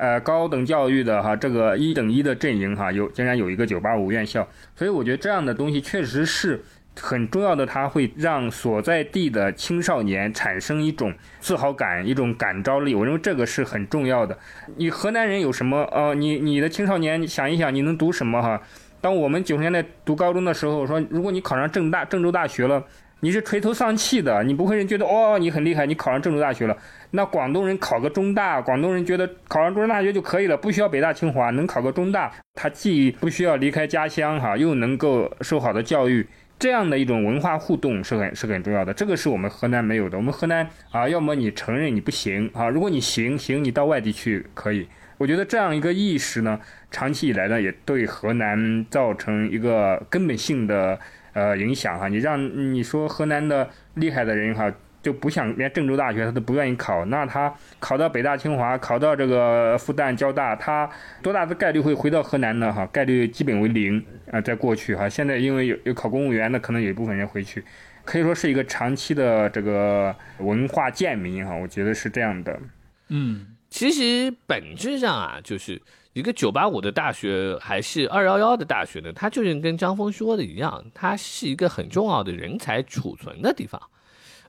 [0.00, 6.64] 呃高等教育的哈这个一等一的阵营哈，有竟然有一个九八五院校，所以我觉得这样的东西确实是。
[7.00, 12.94] 很重要的，它会让所在地的青少年产生一种自豪感，一种感召力。
[12.94, 14.36] 我认为这个是很重要的。
[14.76, 15.88] 你河南人有什么？
[15.92, 18.42] 呃，你你的青少年想一想，你能读什么？
[18.42, 18.60] 哈，
[19.00, 22.84] 当我们九十年代读高中的时候，说如果你考上郑大郑州大学了，
[23.20, 26.76] 你是垂头丧气的，你不会人觉得哦你很厉害，你考上郑州大学了。
[27.12, 36.24] 那广东人考个中大，广东人觉得考上中山大学就可以了，不需要北大清华，能考个中大，他既不需要离开家乡哈，又能够受好的教育，
[36.56, 38.94] 这样的一种文化互动是很是很重要的。
[38.94, 40.16] 这个是我们河南没有的。
[40.16, 44.86] 我们河南啊，要么你承认你不行啊，如果你行行，你到外地去可以。
[45.18, 46.60] 我觉得这样一个意识呢，
[46.92, 50.98] 长期以来呢，也对河南造成一个根本性的
[51.32, 52.06] 呃影响哈。
[52.06, 54.72] 你让你说河南的厉害的人哈。
[55.02, 60.88] 就不想连郑州大学他都不愿意考，那他考到北大清华，考到这个复旦交大，他
[61.22, 62.72] 多大的概率会回到河南呢？
[62.72, 67.64] 哈，概率基本为零啊，在过去哈，现在因为有有考公务员，的可能有一部分人回去，
[68.04, 72.60] 可以说是一个长期的这个文化贱民哈，我觉得是这样的。
[73.08, 75.80] 嗯，其实本质上啊，就是
[76.12, 83.80] 一个九八五的大学还是二幺幺的大学呢，它就是跟张峰说的一样，它是一个很重要的人才储存的地方。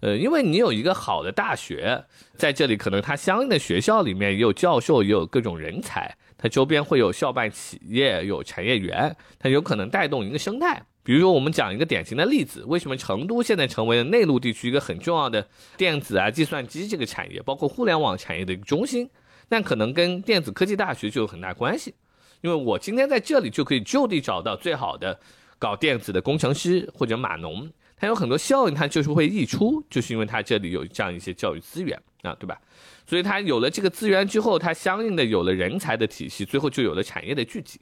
[0.02, 2.04] 呃，因为你有一个好的大学
[2.36, 10.82] 在这里，可能它相应的学校里面也有教授，也有各种人才，它周边会有校办企业，有产业园，它有可能带动一个生态。
[11.04, 19.10] 比如说，我们讲一个典型的例子，为什么成都现在成为了内陆地区一个很重要的电子啊、计算机这个产业，包括互联网产业的一个中心？
[19.50, 21.94] 那可能跟电子科技大学就有很大关系，
[22.42, 25.20] 因为我今天在这里就可以就地找到最好的
[25.60, 27.70] 搞电子的工程师或者码农。
[28.02, 32.60] 它有很多效应，它就是会溢出，就是因为它这里有这样一些教育资源啊，对吧？
[33.06, 37.80] 所以它有了这个资源之后，它相应的有了人才的体系，最后就有了产业的聚集。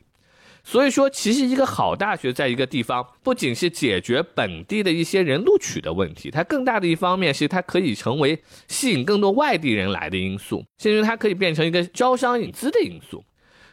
[0.62, 13.24] 所以说，其实一个好大学在一个地方，不仅是解决本地的一些人录取的问题，它更大的一方面是它可以成为吸引更多外地人来的因素，甚至它可以变成一个招商引资的因素。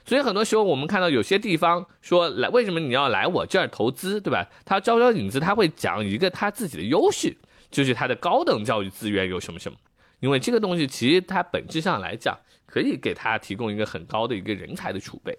[0.07, 4.49] 所以很多时候，我们看到有些地方说来，为什么你要来我这儿投资，对吧？
[4.65, 7.37] 他招招引资，他会讲一个他自己的优势，
[7.71, 9.77] 就是他的高等教育资源有什么什么。
[10.21, 15.37] 因为这个东西其实它本质上来讲，可以给他提供一个很高的一个人才的储备。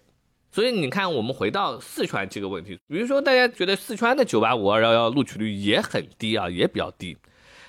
[0.51, 7.17] 所以你看，我们回到四川这个问题，比如说大家觉得四川的九八五二幺幺录取率也很低啊，也比较低，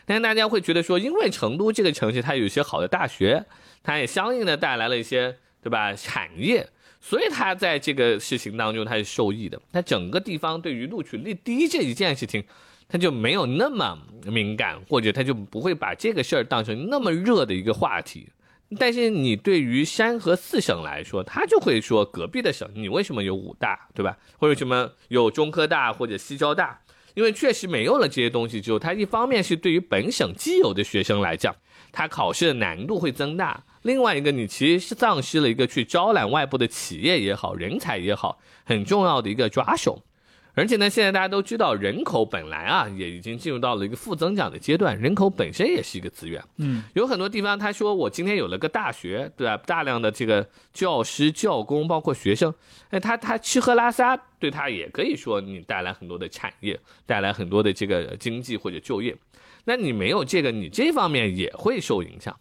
[0.04, 3.46] 但是大家会觉得说，因为成都这个城市它有一些好的大学，
[3.82, 5.94] 它也相应的带来了一些，对吧？
[5.94, 6.68] 产业。
[7.00, 9.61] 所以他在这个事情当中，他是受益的。
[9.72, 12.44] 他整个地方对于录取率低这一件事情，
[12.88, 18.28] 他就没有那么敏感，或者他就不会把这个事儿当成那么热的一个话题。
[18.78, 24.18] 但是你对于山河四省来说，他就会说隔壁的省，你为什么有武大，对吧？
[24.37, 26.78] 或者什么有中科大或者西交大？
[27.18, 31.52] 因为确实没有了这些东西之后，它一方面是对于本省既有的学生来讲，
[31.90, 33.61] 它考试的难度会增大。
[33.83, 40.00] 另外一个，你其实是丧失了一个去招揽外部的企业也好，人才也好，很重要的一个抓手。
[40.54, 46.42] 而且呢，现在大家都知道，人口本来啊，也已经进入到了一个负增长的阶段，人口本身也是一个资源。
[46.56, 49.56] 嗯，有很多地方他说我今天有了个大学，对吧？
[49.58, 52.52] 大量的这个教师、教工，包括学生，
[52.90, 59.16] 哎，他他吃喝拉撒，对他也可以说你带来很多的产业，带来很多的这个经济或者就业。
[59.64, 62.37] 那你没有这个，你这方面也会受影响。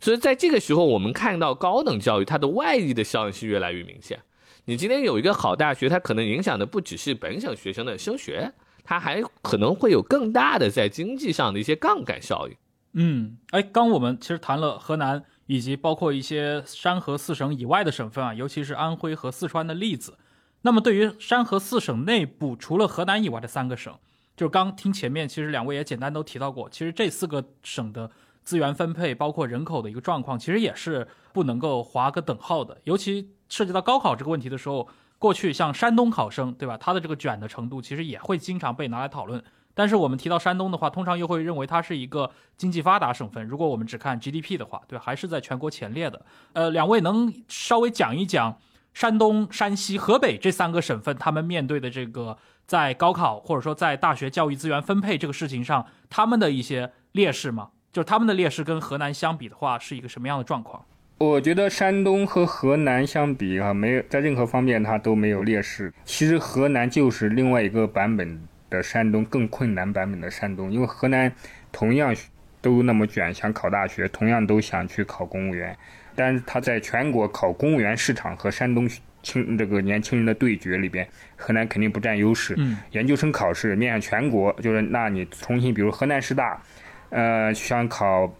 [0.00, 4.20] 所以在这个时候，我们看到高等教育它的外溢的效应是越来越明显。
[4.68, 8.52] 你今天有一个好大学，它可能影响的不只是本省学生的升学，
[8.84, 12.54] 它还可能会有更大的在经济上的一些杠杆效应。
[12.92, 20.18] 嗯，哎，刚我们其实谈了河南以及包括一些山河四省以外的省份啊，尤其是安徽和四川的例子。
[20.60, 23.98] 那么对于山河四省内部，除了河南以外的三个省，
[24.36, 28.10] 就是刚听前面其实两位也简单都提到过，其实这四个省的。
[28.44, 32.78] 资源分配包括人口的一个状况，其实也是不能够划个等号的。
[32.84, 36.76] 尤其涉及到高考这个问题的时候，过去像山东考生，对吧？
[36.76, 39.42] 他的这个卷的程度，其实也会经常被拿来讨论。
[39.74, 43.46] 但是我们提到山东的话，通常又会认为它是一个经济发达省份。
[43.46, 46.24] 如果我们只看 GDP 的话，对，还是在全国前列的。
[46.52, 48.58] 呃，两位能稍微讲一讲
[48.92, 57.70] 山东、山西、河北这三个省份他们面对的这个在高考或者说在大学教育资源分配这个事情上，他们的一些劣势吗？
[57.92, 60.84] 就是他们的劣势跟河南相比的话，是一个什么样的状况？
[61.18, 65.92] 我觉得山东和河南相比啊，没有在任何方面它都没有劣势。
[66.04, 70.72] 其实河南就是另外一个版本的山东，更困难版本的山东。
[70.72, 71.32] 因为河南
[71.72, 72.14] 同样
[72.60, 75.76] 都那么卷，想考大学，同样都想去考公务员，
[76.14, 78.88] 但是他在全国考公务员市场和山东
[79.20, 81.04] 青这个年轻人的对决里边，
[81.34, 82.54] 河南肯定不占优势。
[82.58, 86.62] 嗯，研究生考试面向全国，就是那你重新，比如河南师大。
[87.10, 88.32] 呃，想考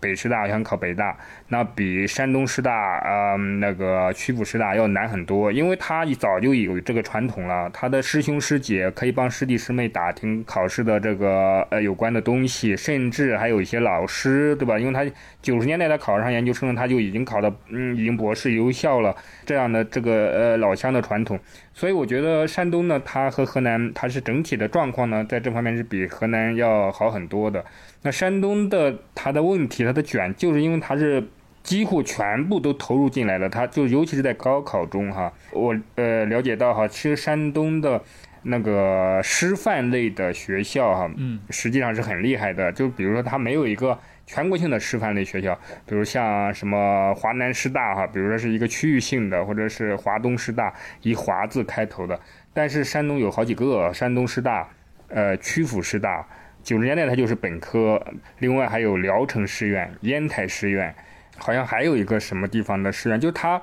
[0.00, 1.16] 北师大想考北大，
[1.48, 14.78] 那比山东师大呃那个曲阜师大要难很多，因为他早就有这个传统了，他的师兄师姐可以帮师弟师妹打听考试的这个呃有关的东西，甚至还有一些老师，对吧？
[14.78, 15.04] 因为他
[15.40, 19.14] 九十年代他考上研究生，他就已经考到嗯已经博士留校了，
[19.44, 21.38] 这样的这个呃老乡的传统，
[21.72, 27.64] 所以我觉得山东呢，它和河南它是整体的状况呢，在这方面是比河南要好很多的。
[28.02, 31.22] 那山东的它的问题，它的卷，就是因为它是
[31.66, 38.00] 几乎全部都投入进来了，他就尤其是在高考中哈，我呃了解到哈，其实山东的
[38.42, 52.20] 那个师范类的学校哈，嗯，实际上是很厉害的，就比如说它没有一个全国性的师范类学校，比如像什么华南师大哈，比如说是一个区域性的，或者是华东师大以华字开头的，
[52.54, 54.68] 但是山东有好几个，山东师大，
[55.08, 56.24] 呃，曲阜师大。
[56.62, 58.00] 九十年代它就是本科，
[58.38, 60.92] 另外还有聊城师院、烟台师院，
[61.38, 63.60] 好像还有一个什么地方的师院，就他，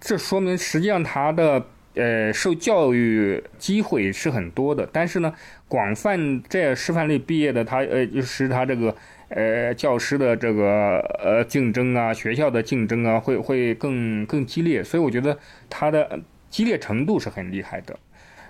[0.00, 1.64] 这说明实际上他的
[1.94, 5.32] 呃受教育机会是很多的，但是呢，
[5.66, 8.94] 广泛这师范类毕业的，他呃就是他这个
[9.28, 15.38] 呃教师的这个呃竞争啊，学校的竞争啊，会会更更激烈，所以我觉得
[15.68, 17.98] 他的激烈程度是很厉害的。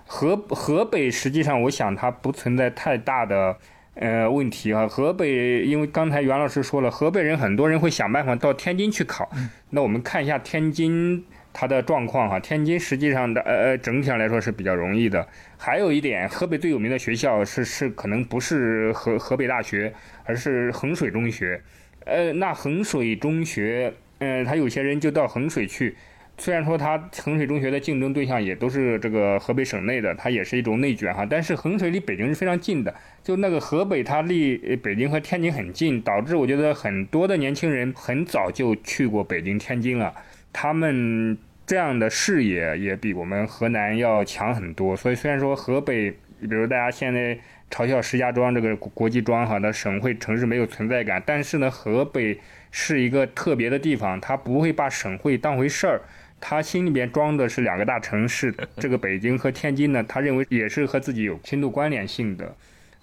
[0.07, 3.57] 河河北实际上，我想它不存在太大的。
[4.01, 9.29] 呃，问题啊，河北，因为刚才袁老师说了，河北人很多人会想办法到天津去考。
[9.71, 15.27] 那我们看一下天津它的状况哈，天津实际上的呃呃整体上来说是比较容易的。
[15.57, 19.93] 还有一点，河北最有名的学校是是可能不是河河北大学，
[20.25, 21.61] 而是衡水中学。
[22.05, 25.97] 呃，那衡水中学，嗯，他有些人就到衡水去。
[26.39, 31.27] 虽然说它衡水中学的竞争对象也都是这个河北省内的，它也是一种内卷哈。
[31.29, 40.15] 但是衡水离北京是非常近的，就那个河北它离北京和天津很近，导致我觉得很多的年轻人很早就去过北京、天津了。
[40.53, 41.37] 他们
[41.67, 44.97] 这样的视野也比我们河南要强很多。
[44.97, 46.11] 所以虽然说河北，
[46.41, 47.37] 比如大家现在
[47.69, 52.39] 嘲笑石家庄这个国际庄哈的省会城市没有存在感，但是呢，河北
[52.71, 56.01] 是一个特别的地方，它不会把省会当回事儿。
[56.41, 62.55] 他心里边装的是两个大城市， 这个北京和天津呢，他认为也是和自己有深度关联性的。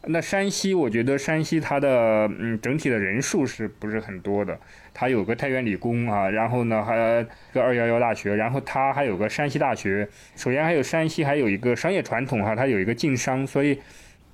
[0.08, 4.60] 那山西，我觉得山西它的嗯整体的人数是不是很多的？
[4.94, 10.08] 它有个太原理工啊，然后呢还个二幺幺大学，然后它还有个山西大学。
[10.36, 13.80] 首先还有山西还有一个商业传统哈，它有一个晋商，所以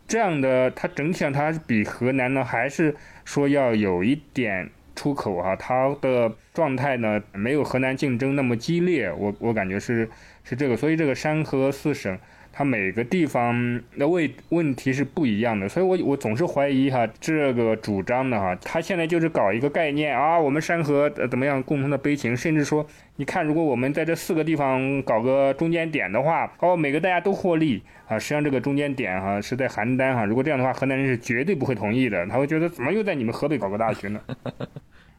[0.08, 4.70] 这样的它整体上它比河南呢还是说要有一点。
[4.94, 10.10] 出口啊，它的状态呢没有河南竞争那么激烈，我我感觉是
[10.44, 12.18] 是这个，所以这个山河四省，
[12.52, 22.86] 它每个地方的问问题是不一样的，所以我我总是怀疑哈这个主张的哈，他现在就是搞一个概念啊，我们山河怎么样共同的悲情，甚至说
[23.16, 34.20] 你看如果我们在这四个地方搞个中间点的话，哦每个大家都获利啊，实际上这个中间点哈是在邯郸哈，如果这样的话，河南人是绝对不会同意的，他会觉得怎么又在你们河北搞个大学呢？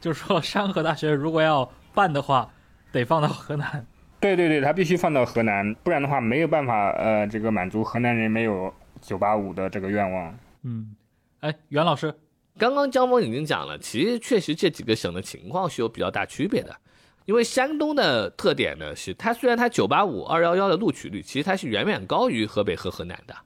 [0.03, 2.53] 就是说，山河大学如果要办的话，
[2.91, 3.87] 得放到河南。
[4.19, 10.37] 对对对，它必须放到河南，不然的话没有办法，呃，这个满足河南人没有九八五的这个愿望。
[10.65, 10.97] 嗯，
[11.39, 12.13] 哎，袁老师，
[12.59, 16.77] 刚刚江峰已经讲了，其实确实这几个省的情况是有比较大区别的。
[17.25, 23.37] 因为山东的特点呢，是它虽然它九八五、二幺幺的录取率，其实它是远远高于河北和河南的，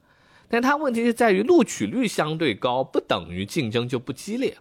[0.49, 4.57] 但它问题是在于录取率相对高，不等于竞争就不激烈。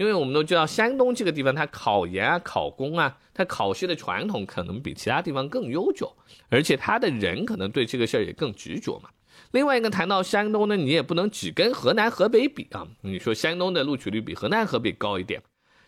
[0.00, 6.10] 因为我们都知道，山东这个地方，它考研啊、考公啊，它考试的传统可能比其他地方更悠久，
[6.48, 9.10] 而且它的人可能对这个事儿也更执着嘛。
[9.50, 12.88] 另外一个谈到山东呢，你也不能只跟河南、河北比啊。
[13.02, 15.42] 你说山东的录取率比河南、河北高一点，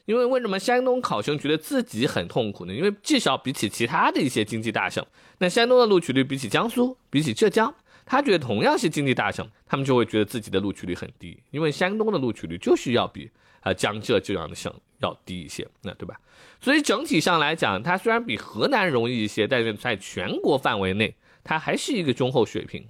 [0.04, 2.74] 因为为什么山东考生觉得自己很痛苦呢？
[2.74, 5.02] 因为至少比起其他的一些经济大省，
[5.38, 13.30] 那山东的录取率比起江苏、比起浙江，他觉得同样是经济大省，他们就会觉得自己的录取率很低，因为山东的录取率就是要比。
[13.62, 16.14] 啊，江浙这样的省要低一些，那对吧？
[16.60, 22.84] 所以整体上来讲，它虽然比河南容易一些，但是在全国范围内，它还是一个中后水平。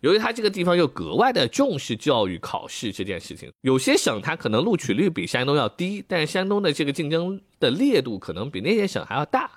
[0.00, 9.50] 由于它这个地方又格外的重视教育考试这件事情，有些省它可能录取率比山东要低，但是山东的这个竞争的烈度可能比那些省还要大，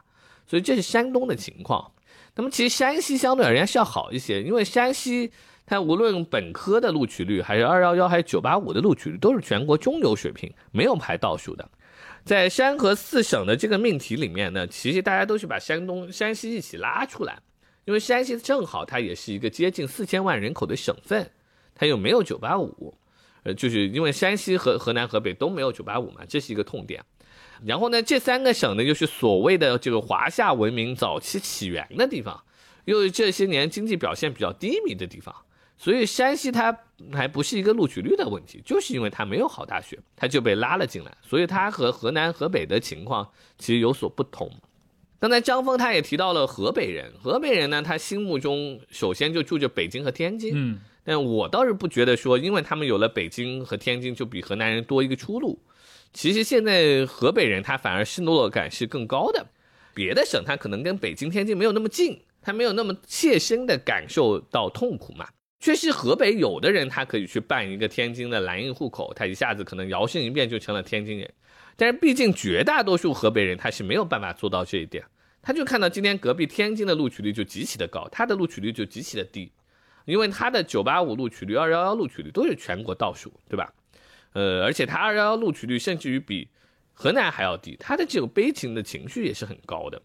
[0.47, 1.91] 所以这是山东的情况。
[2.35, 5.31] 那么其实山西相对而言是要好一些，因为山西。
[5.71, 11.65] 它无论本科的录取率，还是二幺幺，还是九八五的录取率，都是全国中游水平，没有排倒数的。
[12.25, 17.39] 在山河四省的这个命题里面呢，其实大家都是把山东、山西一起拉出来，
[17.85, 21.31] 因为山西正好它也是一个接近四千万人口的省份，
[21.73, 22.93] 它又没有九八五，
[23.43, 27.01] 呃，就是因为山西和河南、河北都没有九八五嘛，这是一个痛点。
[27.63, 32.43] 然后呢，这三个省呢又是所谓的这个华夏文明早期起源的地方，
[32.83, 35.33] 又是这些年经济表现比较低迷的地方。
[35.83, 36.77] 所以山西它
[37.11, 41.11] 还不是一个录取率的问题，就是因为它没有好大学，它就被拉了进来。
[41.23, 43.27] 所以它和河南、河北的情况
[43.57, 44.47] 其实有所不同。
[45.19, 50.51] 刚才张峰他也提到了河北人，河北人呢，他心目中首先就住着北京和天津。
[50.53, 55.59] 嗯，但我倒是不觉得说，因为他们有了北京和天津，就比河南人多一个出路。
[56.13, 59.47] 其实现在河北人他反而失落感是更高的，
[59.95, 65.27] 别的省他可能跟北京、天津没有那么近，他没有那么切身的感受到痛苦嘛。
[65.61, 71.31] 确实，河北有的人他可以去办一个天津的蓝印户口，他一下子可能摇身一变就成了天津人。
[71.77, 75.05] 但是毕竟绝大多数河北人他是没有办法做到这一点，
[75.39, 79.51] 他就看到今天隔壁天津的录取率就极其的高，他的录取率就极其的低，
[80.05, 83.71] 因为他的985录取率、211录取率都是全国倒数，对吧？
[84.33, 86.47] 呃，而且他211录取率甚至于比
[86.91, 90.01] 河南还要低，他的这种悲情的情绪也是很高的。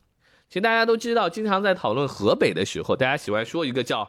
[0.50, 4.07] 其实大家都知道，经常在讨论河北的时候，大家喜欢说一个叫。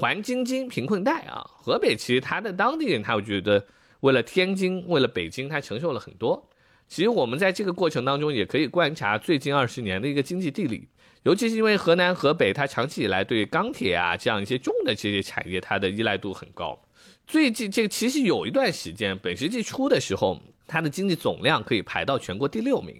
[0.00, 3.66] 还京津贫困带啊，河北其实它的当地人，他会觉得
[4.00, 6.48] 为了天津，为了北京，他承受了很多。
[6.88, 10.86] 其实我们在这个过程当中，也可以观察最近二十年的一个经济地理，
[11.24, 16.80] 尤其是因为河南、河北，它长期以来对钢铁啊这样一些重的这些产业，它的依赖度很高。
[17.26, 22.94] 最近这个其实有一段时间，本世纪初的时候，它的经济总量可以排到全国第六名。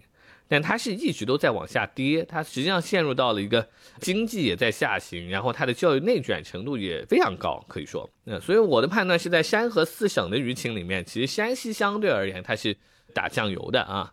[0.48, 3.68] 但它是一直都在往下跌，它实际上陷入到了一个
[4.00, 12.76] 经济也在下行，然后它的教育内卷程度也非常高，可以说，那所以我的判断是在山河四省的舆情里面，其实山西相对而言它是
[13.12, 14.12] 打酱油的啊，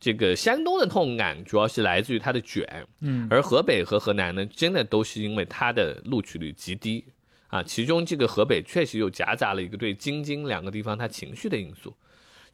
[0.00, 2.66] 这个山东的痛感主要是来自于它的卷，
[3.00, 7.04] 嗯，而河北和河南呢，真的都是因为它的录取率极低
[7.46, 11.94] 啊，其中这个河北确实又夹杂了一个对京津两个地方它情绪的因素。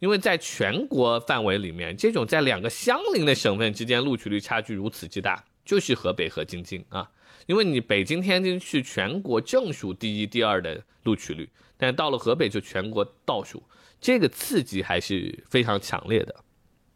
[0.01, 7.11] 因为在全国范围里面，这种在两个相邻的省份之间录取率差距如此之大，就是河北和京津啊。
[7.47, 13.63] 因为你北京、天津是全国正数第一、第二的录取率，但到了河北就全国倒数，
[14.01, 16.35] 这个刺激还是非常强烈的。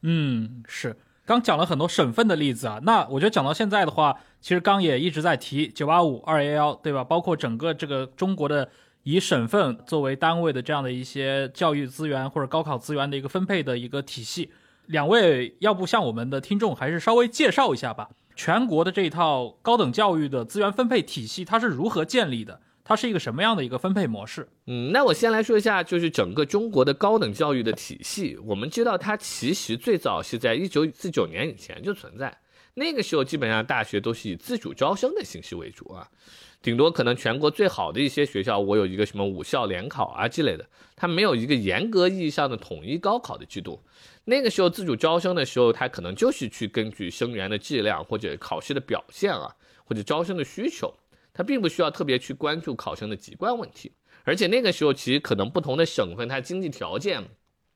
[0.03, 0.97] 嗯，是。
[1.25, 7.05] 刚讲了很多省份的例子啊，那我觉得讲到现在的话，其实刚也一直在提九八五、二幺幺，对吧？
[7.05, 8.71] 包括整个这个中国的。
[9.11, 14.51] 以省份作为单位的这样的一些教育资源或者高考资源的一个分配的一个体系，
[14.85, 18.11] 两位要不向我们的听众还是稍微介绍一下吧？
[18.37, 22.61] 全国的这一套高等教育的资源分配体系，它是如何建立的？
[22.85, 24.47] 它是一个什么样的一个分配模式？
[24.67, 28.37] 嗯，那我先来说一下，就是整个中国的高等教育的体系。
[28.45, 32.37] 我们知道，它其实最早是在一九四九年以前就存在，
[32.75, 36.07] 那个时候基本上大学都是以自主招生的形式为主啊。
[36.61, 43.81] 顶多可能全国最好的一些学校，我有一个什么五校联考啊之类的，它没有一个严格意义上的统一高考的制度。
[44.25, 49.55] 那个时候自主招生的时候，它可能就是去根据生源的质量或者考试的表现啊，
[49.85, 50.93] 或者招生的需求，
[51.33, 53.93] 它并不需要特别去关注考生的籍贯问题。
[54.25, 57.23] 而且那个时候其实可能不同的省份，它经济条件，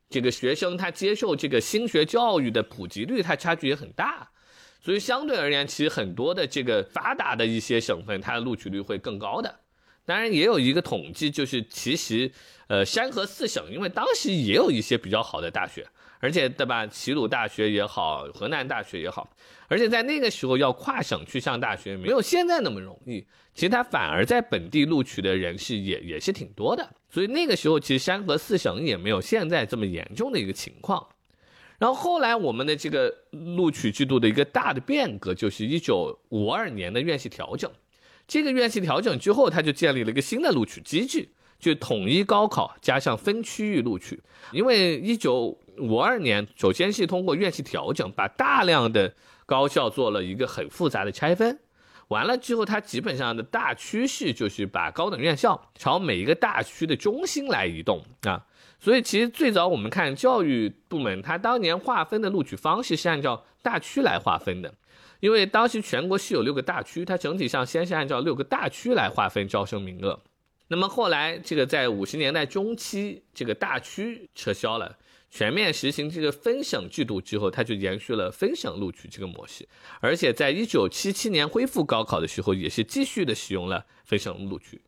[0.09, 4.29] 这个学生他接受这个新学教育的普及率，它差距也很大。
[4.83, 9.59] 所以相对而言，其实很多的这个发达的一些省份，它的录取率会更高的。
[10.05, 12.29] 当然，也有一个统计，就是其实，
[12.67, 15.87] 呃，山河四省，因为当时也有一些比较好的大学，
[16.19, 19.33] 而且对吧，齐鲁大学也好，河南大学也好，
[19.69, 23.25] 而且在那个时候要跨省去上大学，没有现在那么容易。
[23.53, 26.85] 其实它反而在本地录取的人是也也是挺多的。
[27.09, 31.07] 所以那个时候，其实山河四省也没有现在这么严重的一个情况。
[31.83, 37.69] 然后后来我们的这个录取制度的一个大的变革，就是一九五二年的院系调整。
[38.25, 41.27] 这个院系调整之后，它就建立了一个新的录取机制，
[41.59, 44.17] 就统一高考加上分区域录取。
[44.53, 49.13] 因为一九五二年，首先是通过院系调整，把大量的
[49.45, 51.59] 高校做了一个很复杂的拆分。
[52.07, 58.45] 完了之后，它基本上的大趋势就是把高等院校朝每一个大区的中心来移动啊。
[58.83, 64.73] 所以其实最早我们看教育部门，它当年划分的录取方式是按照大区来划分的，
[65.21, 70.19] 因为当时全国是有六个大区，它整体上先是按照六个大区来划分招生名额。
[70.67, 74.97] 那么后来这个在五十年代中期，这个大区撤销了，
[75.29, 79.65] 全面实行这个分省制度之后，它就延续了分省录取这个模式，
[80.01, 84.81] 而且在一九七七年恢复高考的时候，也是继续的使用了分省录取。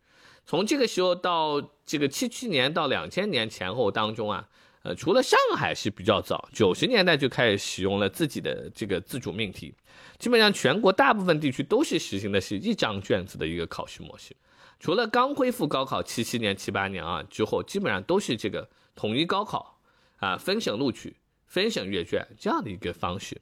[0.44, 4.48] 从这个时候到这个七七年到两千年前后当中啊，
[4.82, 9.72] 呃，除了上海是比较早，九十年代就开始使用了自己的这个自主命题，
[10.18, 14.34] 基本上全国大部分地区都是实行的是一张卷子的一个考试模式，
[14.80, 19.78] 除了刚恢复高考七七年七八年啊之后，基本上都是这个统一高考
[20.16, 21.16] 啊，分省录取，
[21.46, 23.40] 分省阅卷这样的一个方式。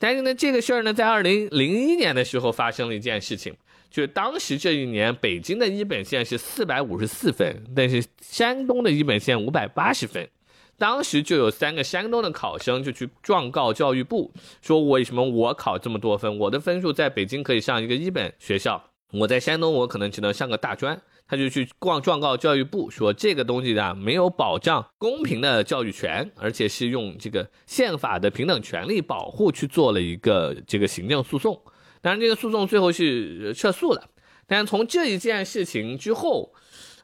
[0.00, 3.56] 但是呢，这个事儿呢，在二零零一年的时候发生了一件事情，
[3.90, 10.28] 就当时这一年北京的一本线是四百五十四分，但是山东的一本线五百八十分。
[10.76, 14.32] 当时就有三个山东的考生就去状告教育部，
[14.62, 21.00] 说为什么我考这么多分，我的分数在北京可以上一个一本学校，我在山东我可能只能上个大专。
[21.30, 31.60] 他就去逛状告教育部，说这个东西啊没有保障公平的教育权，而且是用这个宪法的平等权利保护去做了一个这个行政诉讼。
[32.00, 34.08] 当然，这个诉讼最后是撤诉了。
[34.46, 36.52] 但从这一件事情之后，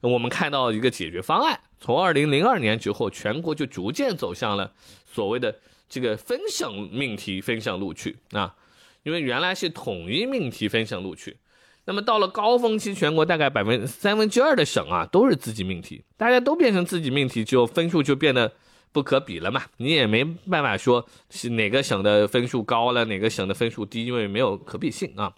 [0.00, 1.60] 我们看到一个解决方案。
[1.80, 4.72] 从二零零二年之后，全国就逐渐走向了
[5.04, 5.54] 所谓的
[5.88, 8.54] 这个分省命题分省录取啊，
[9.02, 11.36] 因为原来是统一命题分省录取。
[11.84, 18.50] 那么到了高峰期，全国大概百分三分之二的省啊都是自己命题，大家都变成自己命题，就分数就变得
[18.94, 19.64] 不可比了嘛。
[19.76, 25.34] 你也没办法说是哪个省的分数高了，哪个省的分数低，因为没有可比性啊。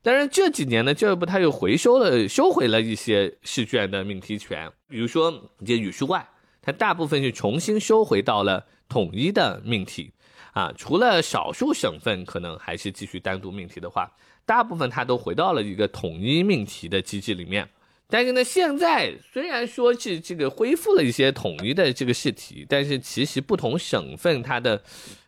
[0.00, 6.26] 但是这几年呢，教育部它又回收了、收回了一些试卷的命题权，比如说这语数外，
[6.62, 10.12] 它大部分是重新收回到了统一的命题
[10.52, 14.10] 啊，除了少数省份可能还是继续单独命题的话。
[14.46, 17.68] 大部分它都回到了一个统一命题的机制里面，
[18.10, 24.82] 但是呢，现在虽然说是这个恢复了一些统一的这个试题，但是其实不同省份它的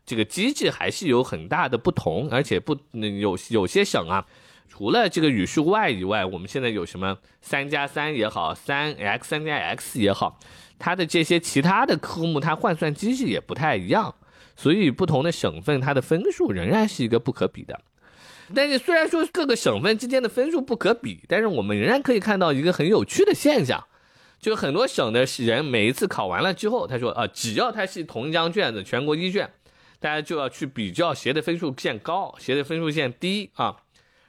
[0.05, 4.27] 这个机制还是有很大的不同，而且不有有些省啊，
[4.69, 10.41] 除了这个语数外以外，我们现在有什么三加三也好，三 x 三加 x 也好，
[10.79, 14.15] 它的这些其他的科目它换算机制也不太一样，
[14.57, 17.81] 所以不同的省份它的分数仍然是一个不可比的。
[18.55, 23.85] 但是虽然说各个省份之间的分数不可比，但是我们仍然可以看到一个很有趣的现象，
[24.41, 29.51] 就很多省的人每一次考完了之后，他说啊，只要他是同一张卷子，全国一卷，
[30.01, 33.77] 大家就要去比较谁的分数线高，谁的分数线低啊，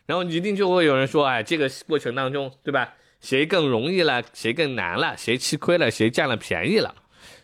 [0.05, 2.93] 然后一定就会有人说，哎，这个过程当中，对吧？
[3.19, 6.93] 谁更容易了，谁更难了，谁吃亏了，谁占了便宜了？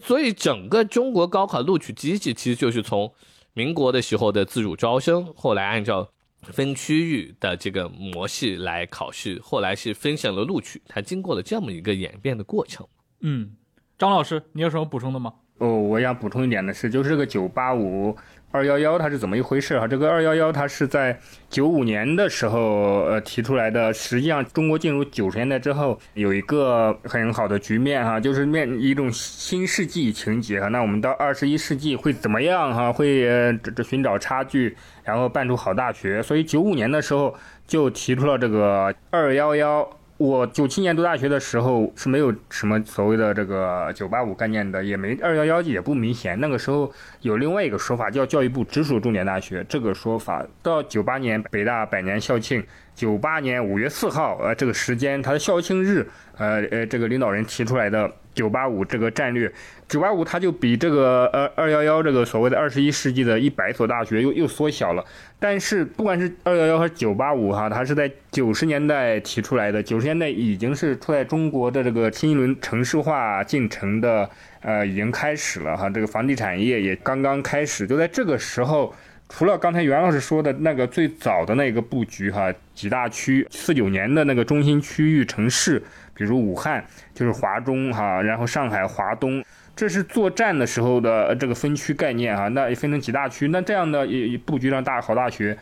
[0.02, 3.14] 所以整个中国高考录取机制其实就是从
[3.54, 6.10] 民国的时候的自主招生，后来按照。
[6.42, 12.88] 分区域的这个模式来考试，后来是分省了录取，它经过了这么一个演变的过程。
[13.22, 13.52] 嗯，
[13.98, 15.34] 张老师，你有什么补充的吗？
[15.58, 18.16] 哦，我想补充一点的是，就是这个九八五。
[18.52, 19.88] 二幺幺它是怎么一回事哈？
[19.88, 21.20] 这个二幺幺它是在
[21.52, 23.94] 九五年的时候呃提出来的。
[23.94, 30.68] 实际上，中国进入九十年代之后，有一个很好的局面哈，就是面一种新世纪情节哈。
[30.70, 32.92] 那我们到二十一世纪会怎么样哈？
[32.92, 33.22] 会
[33.62, 36.24] 这这寻找差距，然后办出好大学。
[36.24, 37.36] 所以九五年的时候
[37.68, 39.88] 就提出了这个二幺幺。
[40.20, 46.38] 我九七年读大学的时候是没有什么所谓的这个九八五概念的，也没二幺幺也不明显。
[46.42, 46.92] 那个时候
[47.22, 52.62] 有另外一个说法叫教育部直属重点大学，这个说法到九八年北大百年校庆，
[53.00, 56.06] 九八年五月四号，呃，这个时间它的校庆日，
[56.38, 58.12] 呃呃，这个领导人提出来的。
[58.36, 59.52] 九八五这个战略，
[59.88, 65.04] 九八五它就比这个呃二幺幺这个所谓的二十一世纪的一百所大学又又缩小了。
[65.40, 74.30] 但是不管是二幺幺和九八五哈，它是在九十年代提出来的，九十年代已经是出在中国的这个新一轮城市化进程的
[74.62, 78.94] 呃已经开始了哈，这个房地产业也刚刚开始，就在这个时候。
[79.30, 85.82] 除了刚才袁老师说的那个最早的那个布局哈，几大区四九年的那个中心区域城市，
[86.16, 89.42] 比如武汉就是华中哈，然后上海华东，
[89.76, 95.56] 这是作战的时候的这个分区概念哈，那也分成几大区，那这样的也布局上大好大学，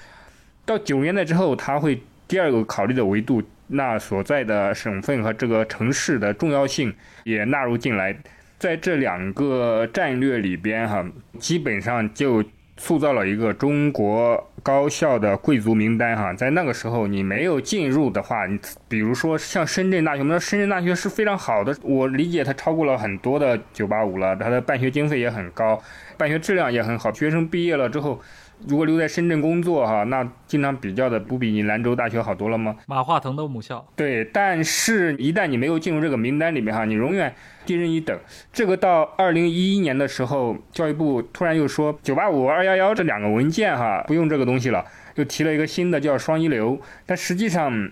[0.65, 6.95] 到九年代之后，它会第二个考虑的维度，那所在的省份和这个城市的重要性
[7.25, 8.17] 也纳入进来，
[8.57, 11.05] 在这两个战略里边哈，
[11.37, 12.41] 基本上就。
[12.77, 25.81] 塑造了一个中国高校的贵族名单哈，在那个时候你没有进入的话，你比如说像深圳大学，我们说深圳大学是非常好的，我理解它超过了很多的九八五了，它的办学经费也很高，
[26.17, 28.21] 办学质量也很好，学生毕业了之后。
[28.65, 32.75] 如果留在深圳工作哈，那经常比较的不比你兰州大学好多了吗？
[32.87, 33.85] 马化腾的母校。
[33.95, 37.33] 对，但是一旦你没有进入这个名单里面哈，你永远
[37.65, 38.17] 低人一等。
[38.51, 44.83] 这个到二零一一年的时候，教育部突然又说九八五、二幺幺这两个文件哈不用这个东西了，
[45.15, 46.79] 又提了一个新的叫双一流。
[47.05, 47.91] 但实际上，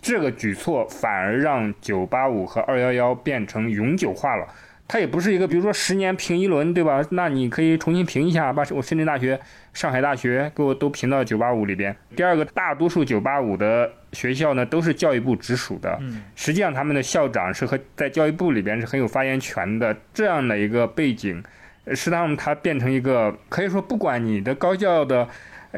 [0.00, 4.46] 这个举措反而让九八五和二幺幺变成永久化了。
[4.86, 7.02] 它也不是一个，比如说十年评一轮，对吧？
[7.10, 9.40] 那你可以重新评一下，把我深圳大学、
[9.72, 11.94] 上海大学给我都评到九八五里边。
[12.14, 15.98] 第二个，大多数九八五的学校呢，都是教育部直属的，
[16.36, 19.96] 实际上他们的校长是和在教育部里边是很有发言权的。
[20.12, 21.42] 这样的一个背景，
[21.94, 25.26] 是让它变成一个可以说，不管你的高校的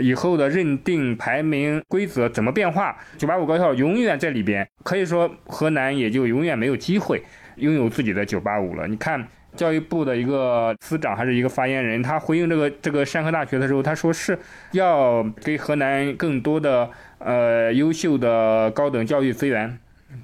[0.00, 4.68] 以后的认定排名规则怎么变化，九八五高校永远在里边。
[4.82, 7.22] 可以说，河南也就永远没有机会
[7.57, 8.86] 拥有自己的九八五了。
[8.86, 14.38] 你看，教育部的一个司长还是一个发言人，他回应这个这个山河大学的时候，他说是
[14.72, 16.88] 要给河南更多的
[17.18, 19.78] 呃优秀的高等教育资源。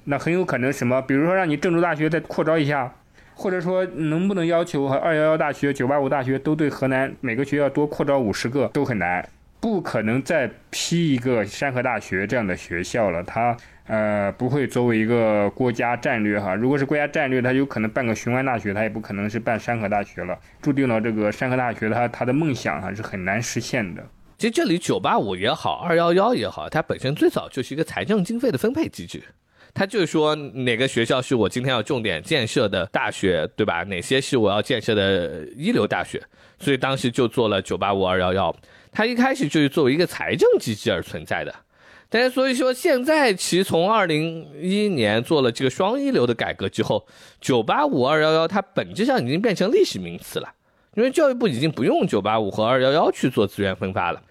[0.05, 2.93] 那很有可能什么，比如说让你郑州大学再扩招一下。
[3.35, 9.27] 或者说，能不能要求和二幺幺大学、九八五大学都对河南每个学校多扩招五十个都很难，
[9.59, 13.23] 不可能再批一个山河大学这样的学校了。
[13.23, 13.57] 他
[13.87, 24.03] 呃不会作为一个国家战略哈，如果是国家战略，它有可能办个雄安大学，它也不可能是办山河大学了，注定了这个山河大学它它的梦想哈是很难实现的。
[24.37, 29.21] 其实这里九八五也好，二幺幺也好，它本身最早就是一个财政经费的分配机制。
[29.75, 33.83] 他就是说哪个学校是我今天要重点建设的大学，对吧？
[33.83, 36.21] 哪些是我要建设的一流大学？
[36.59, 38.55] 所以当时就做了九八五二幺幺。
[38.91, 41.55] 它一开始就是作为一个财政机制而存在的。
[42.13, 47.03] 但是所以说现在其实从二零一一年做了这个双一流的改革之后，
[47.41, 50.53] 九八五二幺幺它本质上已经变成历史名词了，
[50.93, 54.21] 因为教育部已经不用九八五和二幺幺去做资源分发了，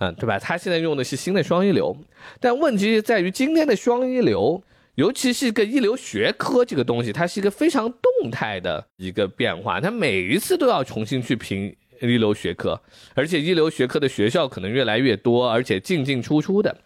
[0.00, 0.40] 嗯，对吧？
[0.40, 1.96] 他现在用的是新的双一流。
[2.40, 4.60] 但问题在于今天的双一流。
[4.96, 12.78] 尤其是一个一流学科这个东西，它是一个非常动态的一个变化，它每一次都要重新去评一流学科，
[13.14, 16.76] 而且一流学科的学校可能越来越多，而且进进出出的。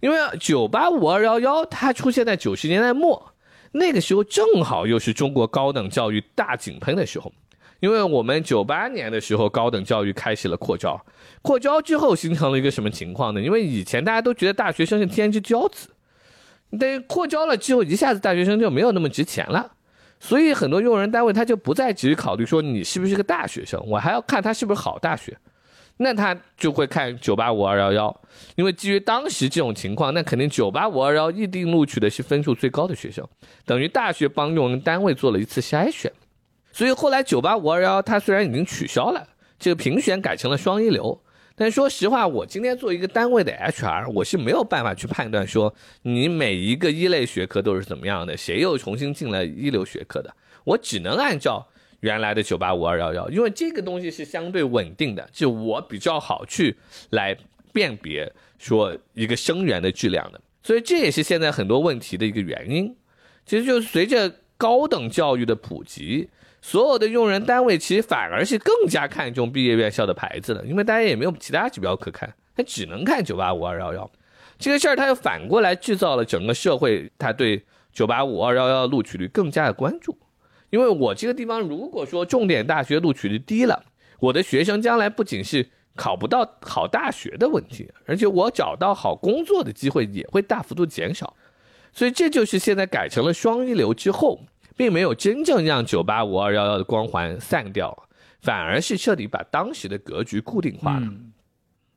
[0.00, 3.32] 因为九八五二幺幺它出现在九十年代末，
[3.72, 7.32] 那个时候正好又是中国高等教育大井喷的时候，
[7.80, 11.00] 因为我们九八年的时候高等教育开始了扩招，
[11.42, 13.40] 扩招之后形成了一个什么情况呢？
[13.40, 15.88] 因为以前大家都觉得大学生是天之骄子。
[16.80, 19.70] 但扩招了之后，一下子大学生就没有那么值钱了，
[20.18, 25.38] 所以很多用人单位他就不再只考虑说你是不是个大学生，我还要看他是不是好大学，
[25.98, 28.20] 那他就会看九八五二幺幺，
[28.54, 33.26] 因为基于当时这种情况，那肯定九八五二幺一定录取的是分数最高的学生，
[33.64, 36.12] 等于大学帮用人单位做了一次筛选，
[36.72, 39.26] 所以后来九八五二幺它虽然已经取消了，
[39.58, 41.22] 这个评选改成了双一流。
[41.58, 50.30] 但说实话，我今天做一个单位的 HR，我是没有办法去判断说你每一个一类学科都是怎么样的，谁又重新进了一流学科的。
[50.64, 51.66] 我只能按照
[52.00, 56.76] 原来的九八五二幺幺，因为这个东西是相对稳定的，就我比较好去
[57.10, 57.36] 来
[57.72, 60.40] 辨别说一个生源的质量的。
[60.62, 62.96] 所以这也是现在很多问题的一个原因。
[63.44, 66.28] 其实就随着高等教育的普及。
[66.62, 74.10] 所有的用人单位其实反而是更加看重毕业院校的牌子了，因为大家也没有其他指标可看，他只能看九八五二幺幺。
[74.58, 80.18] 这个事儿他又反过来制造了整个社会他对九八五二幺幺录取率更加的关注。
[80.76, 83.82] 因为我这个地方如果说重点大学录取率低了，
[84.20, 91.34] 我的学生将来不仅是考不到好大学的问题，而且我找到好工作的机会也会大幅度减少。
[91.92, 94.40] 所以这就是现在改成了双一流之后。
[94.78, 98.06] 并没有真正让九八五二幺幺的光环散掉，
[98.42, 101.08] 反而是彻底把当时的格局固定化了。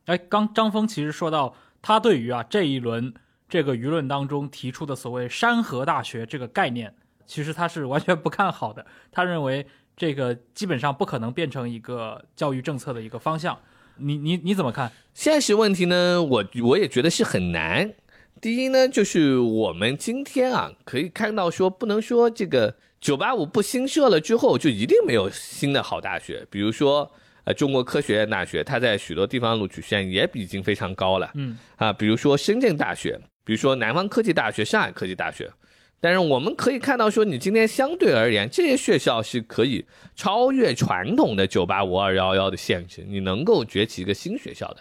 [0.05, 3.13] 哎，刚张峰其实说到，他对于啊这一轮
[3.49, 6.95] 这个舆论当中提出的所谓“山河大学”这个概念，
[7.29, 8.83] 其实他是完全不看好的。
[9.11, 9.63] 他认为
[9.95, 13.55] 这个基本上不可能变成一个教育政策的一个方向。
[13.97, 14.91] 你你你怎么看？
[15.13, 16.23] 现实问题呢？
[16.23, 17.93] 我我也觉得是很难。
[18.41, 26.47] 第一呢，就是我们今天啊，可以看到说，不能说这个九八五不新设了之后，就一定没有新的好大学。
[26.49, 27.11] 比如说，
[27.43, 31.29] 呃，中国科学院大学，它在许多地方录取线也已经非常高了。
[31.35, 35.51] 嗯，啊，比如说深圳大学，比如说南方科技大学、上海科技大学。
[35.99, 39.85] 但是我们可以看到说，你今天相对而言，这些学校是可以
[40.15, 44.77] 超越传统的九八五二幺幺的限制，你能够崛起一个新学校的。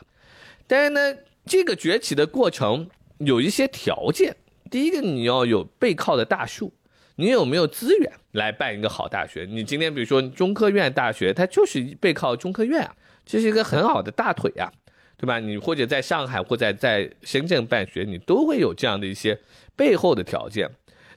[0.67, 2.89] 但是呢，这个崛起的过程。
[3.19, 4.37] 有一些条件，
[4.71, 6.73] 第一个你要有背靠的大树，
[7.17, 9.45] 你有没有资源来办一个好大学？
[9.51, 12.95] 你今天比如说中科院大学，它就是背靠中科院啊，
[13.27, 14.71] 这是一个很好的大腿啊，
[15.17, 15.41] 对吧？
[15.41, 19.37] 你或者在上海或者在深圳办学，你都会有这样的一些
[19.75, 20.71] 背后的条件。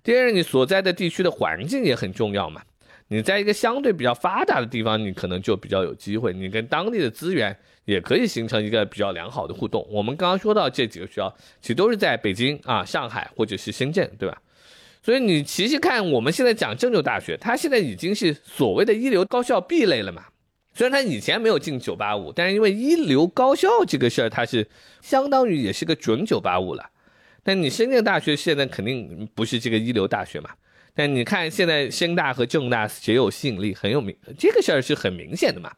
[0.03, 2.61] 第二，你所在的地区的环境也很重要嘛。
[3.07, 9.85] 你在一个相对比较发达的地方，你可能就比较有机会，你跟当地的资源也可以形成一个比较良好的互动。
[9.89, 14.41] 我们刚刚说到这几个学校，其实都是在北京啊、上海或者是深圳，对吧？
[15.03, 20.25] 所以你其实看我们现在讲郑州大学，它现在已经是所谓的一流高校 B 类了嘛。
[20.73, 24.65] 虽然它以前没有进九八五，但是因为一流高校这个事儿，它是
[25.01, 26.89] 相当于也是个准九八五了。
[27.43, 30.49] 但你深圳大学现在肯定不是这个一流大学嘛？
[30.93, 35.71] 但你看现在深大和正大谁有吸引力，很有名，这个事儿是很明显的嘛。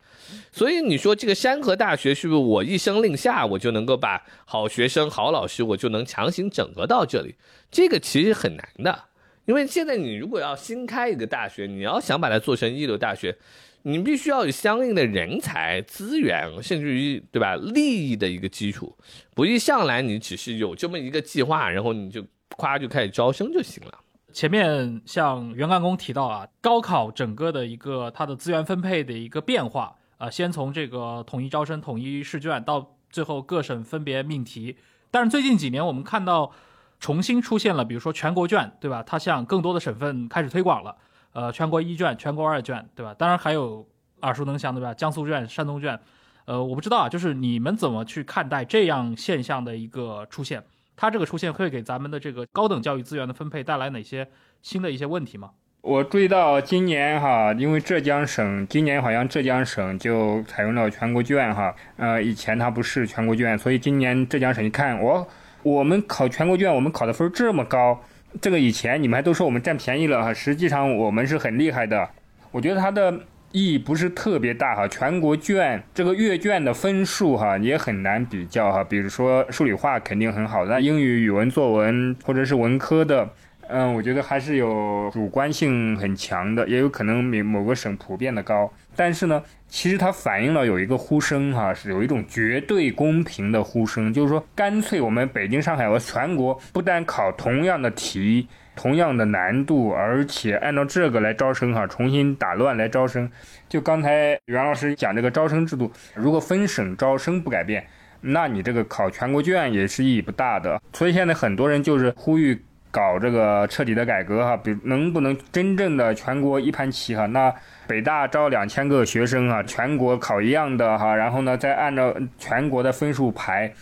[0.51, 7.35] 所以你说这个山河大学是不是我一声令下，我就能够把好学生、好老师，我就能强行整合到这里？
[7.69, 9.03] 这个其实很难的，
[9.45, 13.37] 因为现在你如果要新开一个大学，你要想把它做成一流大学，
[13.83, 18.97] 你必须要有相应的人才、资源，甚至于对吧利益的一个基础，
[19.35, 22.25] 不一上来你只是有这么一个计划，然后你就
[22.55, 23.99] 夸就开始招生就行了。
[24.31, 34.77] 前面像袁干工提到啊，高考整个的一个它的资源分配的一个变化啊，先从这个统一招生、统一试卷，到最后各省分别命题。
[35.11, 36.51] 但是最近几年我们看到
[36.99, 39.03] 重新出现了，比如说全国卷，对吧？
[39.03, 40.95] 它向更多的省份开始推广了。
[41.33, 43.13] 呃，全国一卷、全国二卷，对吧？
[43.15, 43.85] 当然还有
[44.21, 44.93] 耳熟能详，对吧？
[44.93, 45.99] 江苏卷、山东卷。
[46.45, 50.63] 呃，我不知道啊，就是你们怎么去看待这样现象的一个出现？
[50.95, 54.27] 它这个出现会给咱们的这个高等教育资源的分配带来哪些
[54.61, 55.51] 新的一些问题吗？
[55.81, 65.27] 我注意到今年哈，因为浙江省今年好像浙江省就采用了全国卷哈，呃，以前它不是全国卷，所以今年浙江省一看，我
[65.61, 67.99] 我们考全国卷，我们考的分这么高，
[68.41, 72.09] 这个以前你们还都说我们占便宜了哈，实际上我们是很厉害的。
[72.51, 73.11] 我觉得它的
[73.51, 83.29] 意义不是特别大哈，全国卷这个阅卷的分数哈也很难比较哈，比如说数理化肯定很好，那英语、语文、作文或者是文科的。
[83.69, 88.71] 嗯，我觉得还是有主观性很强的，也有可能某某个省普遍的高。
[88.95, 103.29] 但是呢，其实它反映了有一个呼声哈，是有一种绝对公平的呼声，就是说，干脆我们北京、上海和全国不但考同样的题、同样的难度，而且按照这个来招生哈，重新打乱来招生。
[103.67, 107.85] 就刚才袁老师讲这个招生制度，如果分省招生不改变，
[108.21, 110.81] 那你这个考全国卷也是意义不大的。
[110.93, 112.61] 所以现在很多人就是呼吁。
[112.93, 117.25] 搞这个彻底的改革哈，比能不能真正的全国一盘棋哈？
[117.25, 117.51] 那
[117.87, 123.73] 北大招两千个学生啊，全国考一样的哈，然后呢再按照全国的分数排，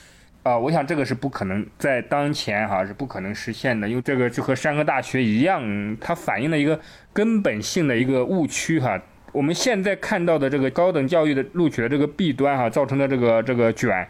[0.43, 6.79] 啊，我想这个是不可能在当前哈是不可能实现的，因为这个就和山河大学一样，它反映了一个
[7.13, 9.01] 根本性的一个误区哈。
[9.31, 14.07] 我们现在看到的这个高等教育的录取的这个弊端哈，造成的这个这个卷，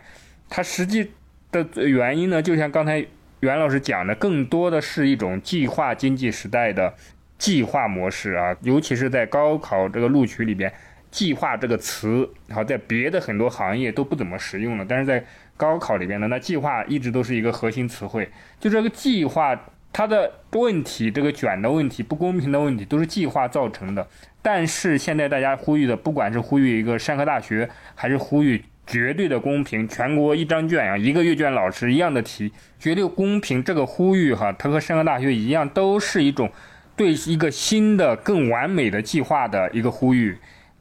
[0.50, 1.12] 它实际
[1.52, 3.06] 的原因呢，就像刚才。
[3.42, 6.94] 袁老师讲的更多的是一种计划经济时代的
[7.42, 10.72] 计划模式啊，尤其是在高考这个录取里边
[11.10, 15.26] ，“计划”这个词，好在别的很多行业都不怎么实用了，但是在
[15.58, 18.30] 高考里边呢，那计划一直都是一个核心词汇。
[18.60, 19.60] 就这个计划，
[19.92, 24.08] 它的问题，这个卷的问题，不公平的问题，都是计划造成的。
[24.44, 28.64] 但是现在大家呼吁的，不管是呼吁一个山河大学，还是呼吁。
[28.88, 33.64] 绝对的公平，全国一张卷啊，一个阅卷老师一样的题，绝对公平。
[33.64, 36.52] 这个呼吁哈，它和山河大学一样，都是一种
[36.96, 40.38] 对一个新的、更完美的计划的一个呼吁。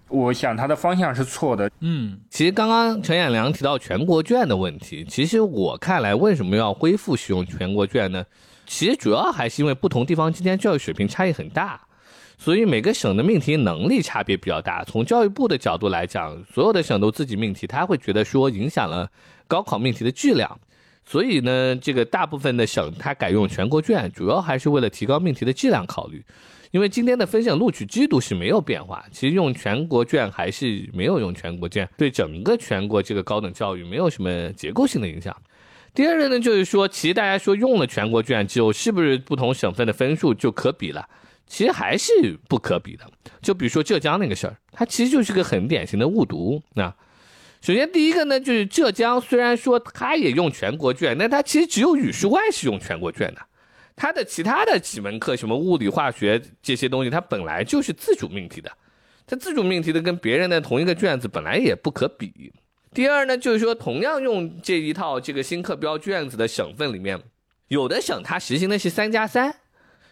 [0.09, 1.71] 我想它的方向是错的。
[1.81, 8.25] 嗯，其实刚刚陈彦良提到全国卷的问题，其实我看来，为什么要恢复使用全国卷呢？
[8.67, 11.81] 其实主要还是因为不同地方之间教育水平差异很大。
[12.39, 14.83] 所以每个省的命题能力差别比较大。
[14.85, 19.09] 从教育部的角度来讲，所有的省都自己命题，他会觉得说影响了
[19.47, 20.59] 高考命题的质量。
[21.11, 26.23] 所以呢，这个大部分的省它改用全国卷，主要还是为了提高命题的质量考虑。
[26.71, 35.37] 因为今天的分省录取制度是没有变化，其实用全国卷还是没有用全国卷，对整个全国这个高等教育没有什么结构性的影响。
[35.93, 41.09] 第二个呢，就是说，其实大家说用了全国卷之后，是不是不同省份的分数就可比了？
[41.49, 43.05] 其实还是不可比的，
[43.43, 46.63] 就比如说浙江那个事儿，它其实就是个很典型的误读。
[46.75, 46.95] 那
[47.61, 53.41] 首先第一个呢，就是浙江虽然说它也用全国卷，但它其实只有语数外是用全国卷的，
[53.95, 58.73] 它的其他的几门课，什么物理、化学这些东西，它本来就是自主命题的，
[59.27, 62.51] 它自主命题的跟别人的同一个卷子本来也不可比。
[62.95, 67.21] 第二呢，就是说同样用这一套这个新课标卷子的省份里面，
[67.69, 69.55] 有的省它实行的是三加三。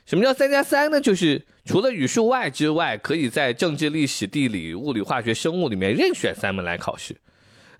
[0.04, 1.00] 什么叫三加三呢？
[1.00, 7.16] 就是除了语数外之外，可以在政治、历史、地理、物理、化学、生物里面任选三门来考试。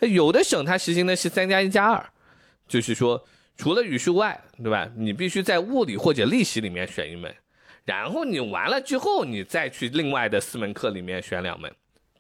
[0.01, 2.05] 有的省它实行的是三加一加二，
[2.67, 3.25] 就是说
[3.57, 4.89] 除了语数外，对吧？
[4.97, 7.35] 你必须在物理或者历史里面选一门，
[7.85, 11.73] 然后你完了之后，你再去另外的四门课里面选两门。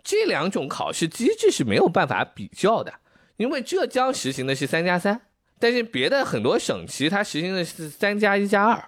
[0.03, 2.93] 这两种考试机制是没有办法比较的，
[3.37, 5.20] 因为浙江实行的是三加三，
[5.59, 8.83] 但是别的很多省其实它实行的是三加一加二。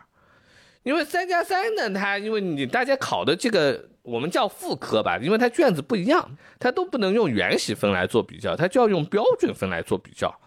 [0.82, 10.40] 因为三加三呢，它因为你大家考的这个我们叫副科吧，因为它卷子不一样，它都不能用原始分来做比较，它就要用标准分来做比较。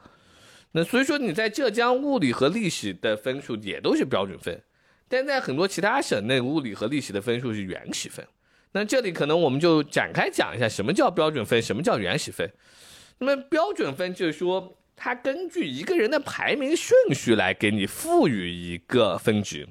[0.71, 4.63] 那所以说你在浙江物理和历史的分数也都是标准分，
[5.07, 8.27] 但在很多其他省，内物理和历史的分数是原始分。
[8.71, 12.51] 那这里可能我们就展开讲一下，什么叫标准分，什么叫原始分。
[13.19, 19.69] 那么标准分就是说，它根据一个人的排名顺序来给你赋予一个分值，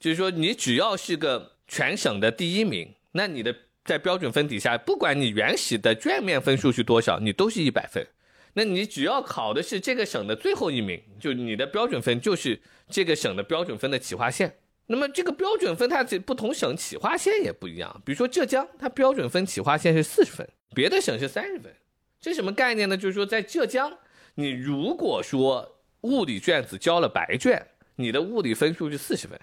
[0.00, 3.54] 就是说你只要是个全省的第一名，那你的
[3.84, 8.06] 在标准分底下，不管你原始的卷面分数是多少，你都是一百分。
[8.54, 14.54] 那你只要考的是这个省的最后一名，就你的标准分就是这个省的标准分的起划线。
[14.86, 21.72] 那么这个标准分它这不同省起划线也不一样，比如说浙江，它标准分起划线是四十分，别的省是三十分。
[22.20, 22.96] 这什么概念呢？
[22.96, 23.90] 就是说在浙江，
[24.34, 27.64] 你如果说物理卷子交了白卷，
[27.96, 29.40] 你的物理分数是四十分，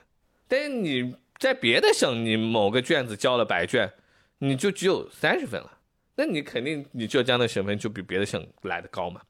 [0.48, 3.90] 但你在别的省，你某个卷子交了白卷，
[4.40, 5.78] 你就只有三十分了。
[6.16, 9.22] 那你肯定你浙江的省分就比别的省来的高嘛。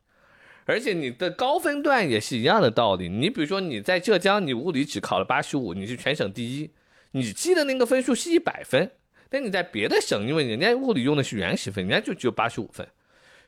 [0.66, 3.08] 而且你的高分段也是一样的道理。
[3.08, 6.72] 你比如说你在浙江，你物理只考了八十五，你是全省第一，
[7.12, 8.92] 你记的那个分数是一百分。
[9.30, 12.88] 但你在别的省，因为人家物理用的是原始分，人家就只有八十五分。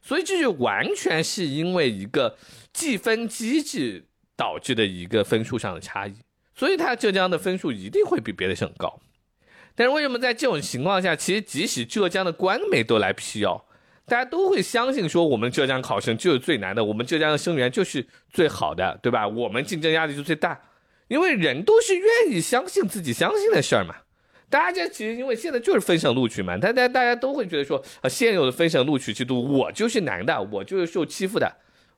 [0.04, 2.38] 所以这就完全是因为一个
[2.72, 4.06] 计分机制
[4.36, 6.14] 导致的一个分数上的差异。
[6.56, 9.00] 所以它浙江的分数一定会比别的省高。
[9.74, 13.66] 但是为什么在这种情况下，其实即使浙江的官媒都来辟谣？
[14.06, 19.26] 大家都会相信说，我们浙江考生就是最难的，我们浙江的生源就是最好的，对吧？
[19.26, 20.60] 我们竞争压力就最大，
[21.08, 23.96] 因为人都是愿意相信自己相信的事儿嘛。
[24.50, 31.50] 大家其实因为现在就是分省录取嘛，大家大家都会觉得说，啊，现有的分省录取制度，我就是难的，我就是受欺负的。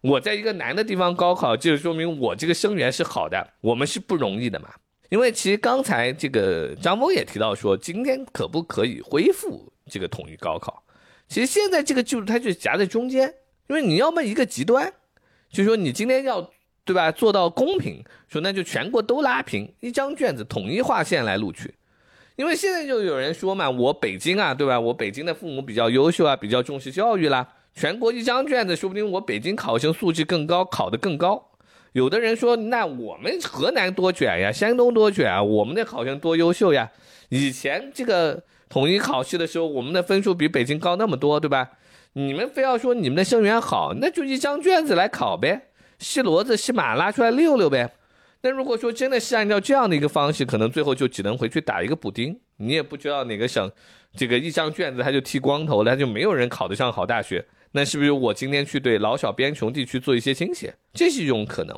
[0.04, 4.70] 我在一个难的地方高考，就是说明我这个生源是好的，我们是不容易的嘛。
[5.10, 10.84] 因为其实刚才这个张峰也提到说，今天可不可以恢复这个统一高考？
[11.30, 13.34] 其实现在这个制度它就夹在中间，
[13.70, 14.92] 因为你要么一个极端，
[15.50, 16.52] 就是说你今天要
[16.84, 21.74] 对吧做到公平，说那就全国都拉平，一张卷子统一划线来录取。
[22.36, 24.78] 因为现在就有人说嘛，我北京啊，对吧？
[24.78, 31.52] 我北京的父母比较优秀啊，比较重视教育啦，全国一张卷子，说不定我北京考生素质更高，考得更高。
[31.94, 36.92] 有的人说，那我们河南多卷呀，山东多卷啊，我们的考生多优秀呀。
[37.30, 38.44] 以前这个。
[38.70, 41.74] 统一考试的时候，我们的分数比北京高那么多，对吧？
[42.14, 45.68] 你们非要说你们的生源好，那就一张卷子来考呗，
[46.00, 47.94] 是骡子是马拉出来溜溜呗。
[48.42, 53.72] 那如果说真的是按照这样的一个方式，可能最后就只能回去打一个补丁，你也不知道哪个省
[54.18, 57.46] 这个一张卷子他就剃光头了，他就没有人考得上好大学。
[57.74, 60.74] 那是不是我今天去对老小边穷地区做一些倾斜？
[60.94, 61.78] 这是一种可能。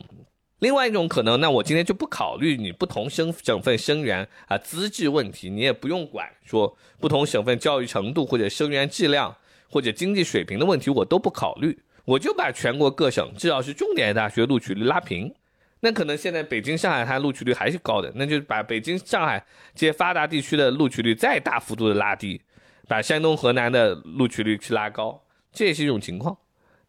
[0.59, 9.35] 另外一种可能，那我今天就不考虑你不同省省份生源啊资质问题，你也不用管说不同省份教育程度或者生源质量
[9.69, 15.33] 或者经济水平的问题，我都不考虑，我就把全国各省至少是重点大学录取率拉平。
[15.81, 22.41] 那可能现在北京、上海它录取率还是高的，那就把北京、上海这些发达地区的录取率再大幅度的拉低，
[22.87, 25.21] 把山东、河南的录取率去拉高，
[25.55, 26.37] 这也是一种情况。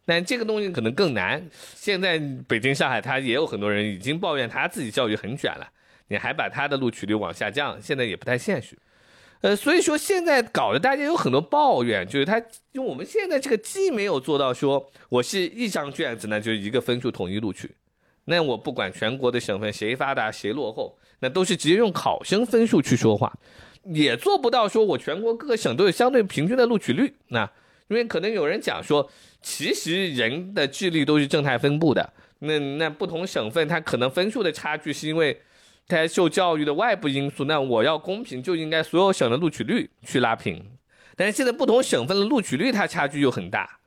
[0.09, 1.45] 但这个东西可能更难。
[1.75, 5.67] 现在北京、上海，他也有很多人已经抱怨他自己教育很卷了，
[6.07, 8.77] 你还把他的录取率往下降，现在也不太现实。
[9.41, 12.39] 呃，所以说现在搞得大家有很多抱怨，就是他，
[12.71, 17.69] 因为我们现在这个既没有做到说我是一张卷子呢，就一个分数统一录取，
[18.23, 23.37] 那我不管全国的省份谁发达谁落后，那都是直接用考生分数去说话，
[23.83, 27.51] 也做不到说我全国各个省都有相对平均的录取率，那。
[27.87, 29.09] 因为可能有人讲说，
[29.41, 32.13] 其实人的智力都是正态分布的。
[32.39, 35.41] 那那不同省份它可能分数的差距是因为
[35.87, 37.45] 它受教育的外部因素。
[37.45, 40.63] 那我要公平，就应该所有省的录取率去拉平。
[41.15, 43.79] 但是现在不同省份的录取率它差距又很大，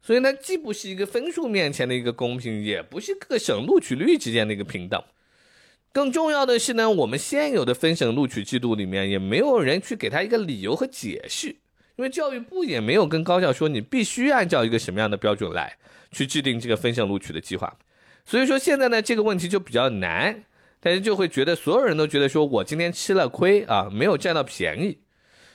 [0.00, 5.02] 所以呢，既不是一个分数面前的一个公平，也不是各省录取率之间的一个平等。
[5.92, 11.56] 更重要的是呢，我们现有的分省录取制度里面也没有人去给他一个理由和解释。
[11.96, 15.76] 因为教育部也没有跟高校说你必须按照一个什么样的标准来
[16.10, 17.76] 去制定这个分省录取的计划，
[18.24, 20.44] 所以说现在呢这个问题就比较难，
[20.80, 24.98] 大家就会觉得所有人都觉得说我今天吃了亏啊，没有占到便宜。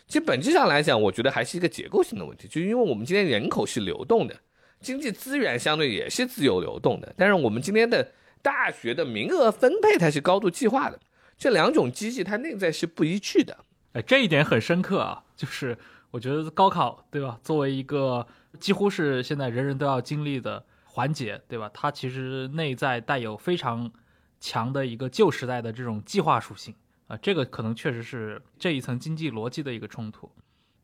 [0.07, 4.35] 其实本质上来讲，我觉得还是一个结构性的问题，就因为我们今天人口是流动的，
[4.79, 8.11] 经济资源相对也是自由流动的，但是我们今天的
[8.41, 10.99] 大学的名额分配它是高度计划的，
[11.37, 13.57] 这两种机制它内在是不一致的。
[13.93, 15.77] 哎，这一点很深刻啊，就是。
[16.17, 17.39] 我觉得高考，对吧？
[17.43, 18.25] 作为一个
[18.59, 21.69] 几乎是现在人人都要经历的环节，对吧？
[21.71, 23.91] 它其实内在带有非常
[24.39, 26.73] 强的一个旧时代的这种计划属性
[27.05, 30.27] 啊，这个可能确实是这一层经济逻辑的一个冲突。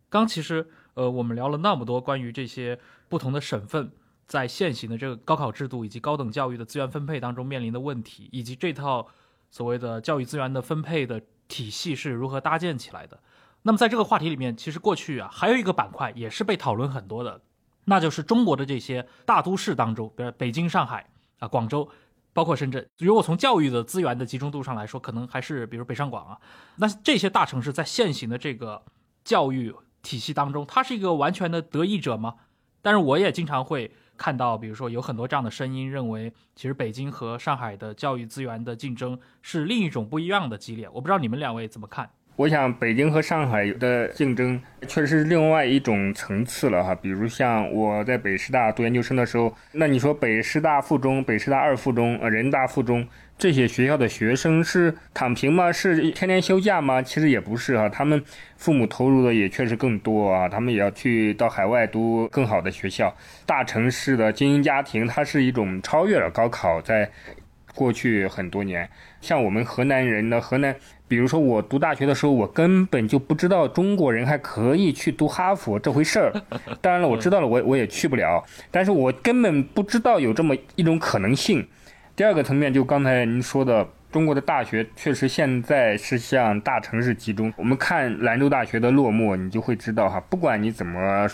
[0.08, 2.80] 刚其实呃，我们聊了那么多关于这些
[3.10, 3.92] 不同的省份
[4.28, 9.08] 在现行的这个高考制度以及高等教育的资源分配当中面临的问题，以及这套
[9.50, 13.20] 所谓的教育资源的分配的体系是如何搭建起来的。
[13.64, 17.42] 那么在这个话题里面，其实过去啊还有一个板块也是被讨论很多的，
[17.86, 21.10] 那就是中国的这些大都市当中，比如北京、上海
[21.40, 21.90] 啊、广州，
[22.34, 22.86] 包括深圳。
[23.00, 26.38] 如果从教育的资源的集中度上来说，可能还是比如北上广啊，
[26.76, 28.84] 那这些大城市在现行的这个
[29.24, 32.36] 教育体系当中，它是一个完全的得益者吗？
[32.82, 40.90] 但是我也经常会看到，比如说有很多这样的声音，认为其实北京和上海的教育资源的竞争是另一种不一样的激烈。
[40.90, 42.10] 我不知道你们两位怎么看？
[42.36, 46.96] 我想，北京和上海的竞争确实是另外一种层次了哈。
[46.96, 53.08] 比如像我在北师大读研究生的时候，那你说北师大附中、北师大二附中、呃人大附中
[53.38, 55.72] 这些学校的学生是躺平吗？
[55.72, 57.04] 是天天休假吗？
[57.04, 58.20] 其实也不是哈，他们
[58.58, 63.16] 父母投入的也确实更多啊，他们也要去到海外读更好的学校。
[63.46, 67.12] 大城市的精英家庭，它是一种超越了高考，在
[67.76, 68.90] 过去很多年，
[69.22, 70.76] 像我们河南人呢，河南。
[71.08, 76.34] 比如说，我读大学的时候，我根本就不知道中国人还可以去读哈佛这回事儿。
[76.82, 78.44] 当然了，我知道了，我我也去不了。
[78.72, 81.68] 但是我根本不知道有这么一种可能性。
[82.16, 87.54] 第二个层面，就刚才您说的，中国的大学确实现在是向大城市集中。
[87.58, 91.28] 我们看兰州大学的落寞，你就会知道哈，不管你怎么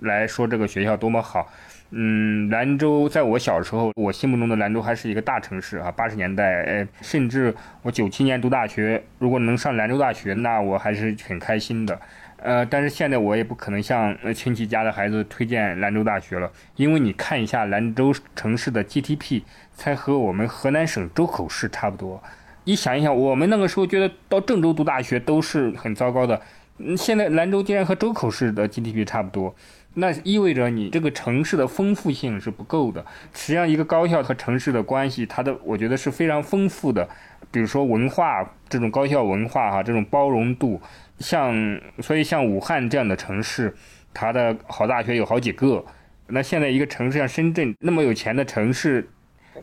[0.00, 1.50] 来说这个学校多么好。
[1.92, 5.90] 嗯，兰州在我小时候，我心目中的兰州还是一个大城市啊。
[5.90, 12.00] 八十年代，呃，甚至我九七年读大学，如果能上兰州大学，那我还是很开心的。
[12.36, 19.42] 呃，但是现在我也不可能向亲戚家的孩子推荐兰州大学了，因为你看一下兰州城市的 GDP，
[19.74, 22.22] 才和我们河南省周口市差不多。
[22.64, 26.40] 你想一想，我们那个时候觉得到郑州读大学都是很糟糕的，
[26.78, 29.54] 嗯，现在兰州竟然和周口市的 GDP 差不多。
[29.94, 33.04] 那意味着你这个城市的丰富性是不够的。
[33.34, 37.08] 实际上，一个高校和城市的关系，它的我觉得是非常丰富的。
[37.50, 40.80] 比如说文化这种高校文化哈，这种包容度，
[41.18, 43.74] 像所以像武汉这样的城市，
[44.14, 45.84] 它的好大学有好几个。
[46.28, 49.10] 那现在一个城市像深圳那么有钱的城市，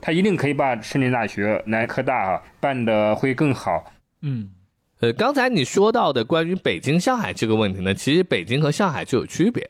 [0.01, 3.93] 它一定可以把深圳大学、南科大啊办得会更好。
[4.21, 4.49] 嗯，
[4.99, 9.65] 呃，刚才你说到的关于北京、上海这个问题呢，其实北京和上海就有区别。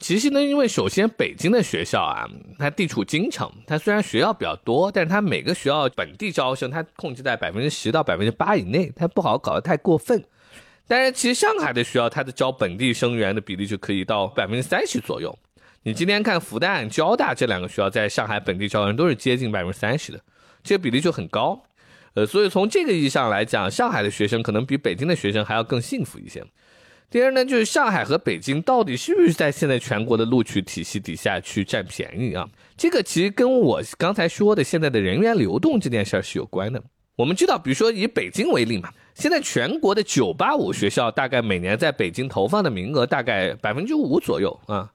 [0.00, 2.24] 其实呢，因为首先北京的学校啊，
[2.58, 10.24] 它地处京城，它虽然学校比较多，但是它每个学校本地招生它控制在百分之十到百分之八以内，它不好搞得太过分。
[10.86, 15.36] 但是其实上海的学校，它的招本地生源的比例就可以到百分之三十左右。
[15.82, 20.20] 你今天看复旦、交大这两个学校在上海本地招生都是接近百分之三十的，
[20.62, 21.60] 这个比例就很高。
[22.14, 26.44] 呃，所以从这个意义上来讲，上海的学生可能比北京的学生还要更幸福一些。
[27.10, 32.46] 第二呢，就是上海和北京到底是不是在现在全国的录取体系底下去占便宜啊？
[32.76, 36.82] 这个其实跟我刚才说的现在的人员流动这件事儿是有关的。
[37.16, 44.92] 我们知道，比如说以北京为例嘛，现在全国的985学校大概每年在北京投放的名额大概百分之五左右啊，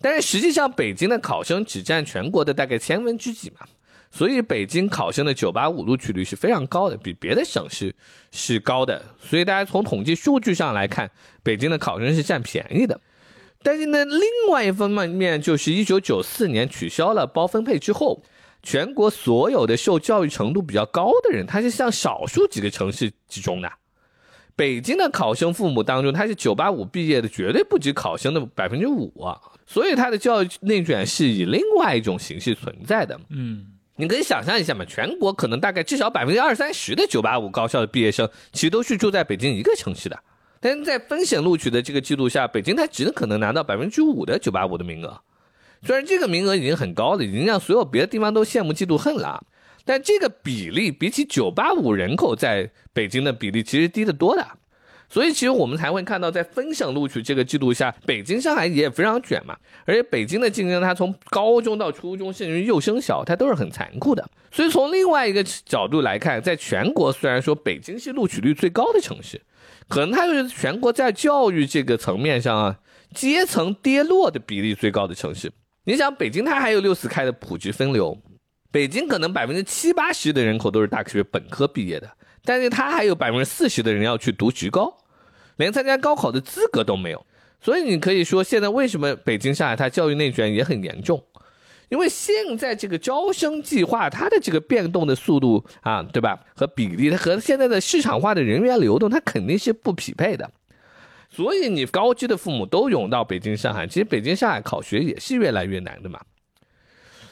[0.00, 3.66] 但是实际上北京的考生只占全国的大概千分之几嘛。
[4.10, 7.94] 所以北京考生的985录取率是非常高的，比别的省市
[8.30, 9.04] 是高的。
[9.20, 11.10] 所以大家从统计数据上来看，
[11.42, 13.00] 北京的考生是占便宜的。
[13.62, 18.22] 但是呢，另外一方面就是1994年取消了包分配之后，
[18.62, 23.70] 全国所有的受教育程度比较高的人，他是向少数几个城市集中的。
[24.54, 29.12] 北京的考生父母当中，他是985毕业的，绝对不止考生的百分之五。
[29.66, 33.20] 所以他的教育内卷是以另外一种形式存在的。
[33.28, 33.66] 嗯。
[33.96, 40.18] 你可以想象一下嘛，全国可能大概至少百分之二三十的九八五高校的毕业生，其实都是住在北京一个城市的。
[40.60, 45.20] 但是在分省录取的这个制度下，北京它只可能拿到百分之五的九八五的名额。
[45.82, 49.42] 虽然这个名额已经很高了，已经让所有别的地方都羡慕嫉妒恨了，
[49.84, 54.46] 但这个比例比起九八五人口在北京的比例其实低得多的。
[55.08, 59.56] 所以，其实我们才会看到，在分省录取这个制度下，北京、上海也非常卷嘛。
[59.84, 64.28] 而且，北京的竞争，它从高中到初中，甚至于幼升小，它都是很残酷的。
[64.50, 69.40] 所以，从另外一个角度来看，在全国，虽然说北京是录取率最高的城市，
[69.88, 72.78] 可能它就是全国在教育这个层面上啊，
[73.14, 75.52] 阶层跌落的比例最高的城市。
[75.84, 78.18] 你想，北京它还有六四开的普及分流，
[78.72, 82.10] 北京可能百分之七八十的人口都是大学本科毕业的。
[82.46, 84.96] 但是他还有百分之四十的人要去读职高，
[85.56, 87.26] 连参加高考的资格都没有。
[87.60, 91.22] 所以你可以说，现在为什么北京、上海它教育内卷也很严重？
[91.88, 96.38] 因为现在这个招生计划它的这个变动的速度啊，对吧？
[96.54, 100.50] 和比例，它和现在的市场化的人员流动，它肯定是不匹配的。
[101.30, 106.20] 所以你高知的父母都涌到北京、上海，其实北京、上海考学也是越来越难的嘛。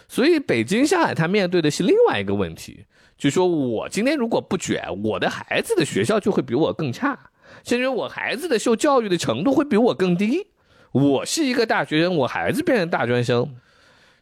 [0.09, 2.85] 所以北京、上海它面对的是另外一个问题。
[3.17, 7.31] 就说我今天如果不卷，我的孩子的学校就会比我更差，
[7.65, 10.49] 甚至我孩子的受教育的程度会比我更低。
[10.91, 13.55] 我是一个大学生，我孩子变成大专生，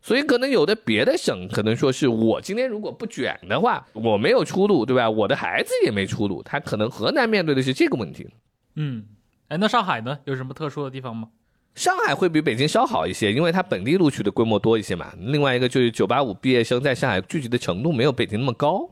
[0.03, 5.09] 所以可能有的别的省可能说是我今天如果不卷的话，我没有出路，对吧？
[5.09, 8.29] 我的孩子也没出路，他可能河南面对的是这个问题。
[8.77, 9.05] 嗯，
[9.49, 10.19] 哎，那上海呢？
[10.25, 11.29] 有什么特殊的地方吗？
[11.75, 15.13] 上海会比北京稍好一些，因为它本地录取的规模多一些嘛。
[15.19, 18.91] 另外一个就是985毕业生在上海聚集的程度没有北京那么高。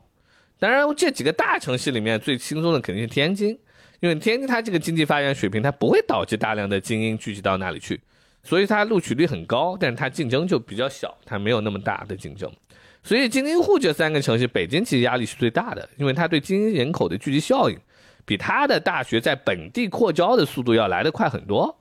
[0.57, 3.57] 当然，这几个大城市里面最轻松的肯定是天津，
[3.99, 7.99] 因为天津它这个经济发展水平，它不会导致大量的精英聚集到那里去，
[8.43, 12.51] 所以它录取率很高，但是它竞争就比较小，它没有那么大的竞争。
[13.03, 17.77] 所以京津沪这三个城市，北京其实压力是最大的，因为它对精英人口的聚集效应，
[18.25, 21.75] 比它的大学在本地扩招的速度要来得快很多。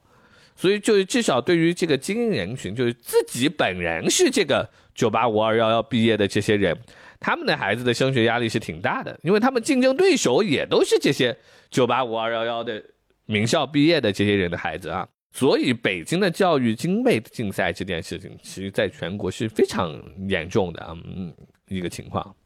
[0.60, 6.78] 所以，就至少对于这个精英人群，就是自己本人是这个九八五二幺幺毕业的这些人，
[7.18, 11.34] 他们的孩子的升学压力是挺大的，因为他们竞争对手也都是这些
[11.70, 12.84] 九八五二幺幺的
[13.24, 15.08] 名校毕业的这些人的孩子啊。
[15.32, 21.34] 所以，北京的教育经费竞赛这件事情，其实在全国是非常严重的嗯
[21.68, 22.36] 一个情况。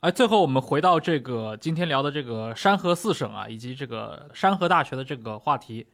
[0.00, 5.86] 哎，最后我们回到这个今天聊的这个山河四省啊，以及这个山河大学的这个话题。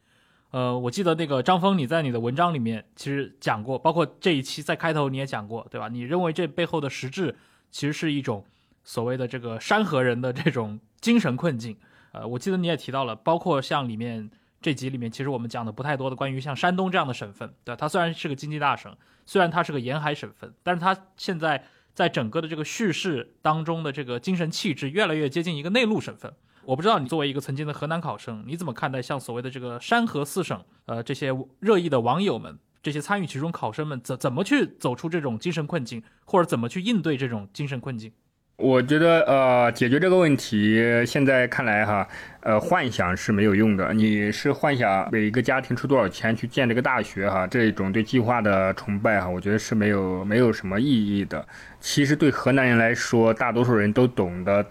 [0.51, 5.89] 呃，我记得那个张峰，你在你的文章里面其实讲过，包括这一期在开头你也讲过，对吧？
[5.89, 7.37] 你认为这背后的实质
[7.71, 8.45] 其实是一种
[8.83, 11.77] 所谓的这个山河人的这种精神困境。
[12.13, 14.29] 呃，我记得你也提到了，包括像里面
[14.61, 18.93] 这集里面，其实我们讲的不太多的关于像山东这样的省份，对它虽然是个经济大省，
[19.25, 21.65] 虽然它是个沿海省份，但是它现在
[21.95, 26.35] 在整个的这个叙事当中的这个精神气质越来越接近一个内陆省份。
[26.65, 38.13] 我不知道你作为一个曾经的河南考生，你怎么看待像所谓的这个山河四省，呃，这些热议的网友们，这些参与其中考生们怎怎么去走出这种精神困境，或者怎么去应对这种精神困境？
[38.57, 40.77] 我觉得，呃，解决这个问题，
[41.07, 42.07] 现在看来哈，
[42.43, 43.95] 呃，幻想是没有用的。
[43.95, 51.43] 你是幻想每一个家庭出多少钱去建这个大学哈，这一种对计划的崇拜哈，我觉得是没有没有什么意义的。
[51.81, 54.63] 其实对河南人来说，大多数人都懂得。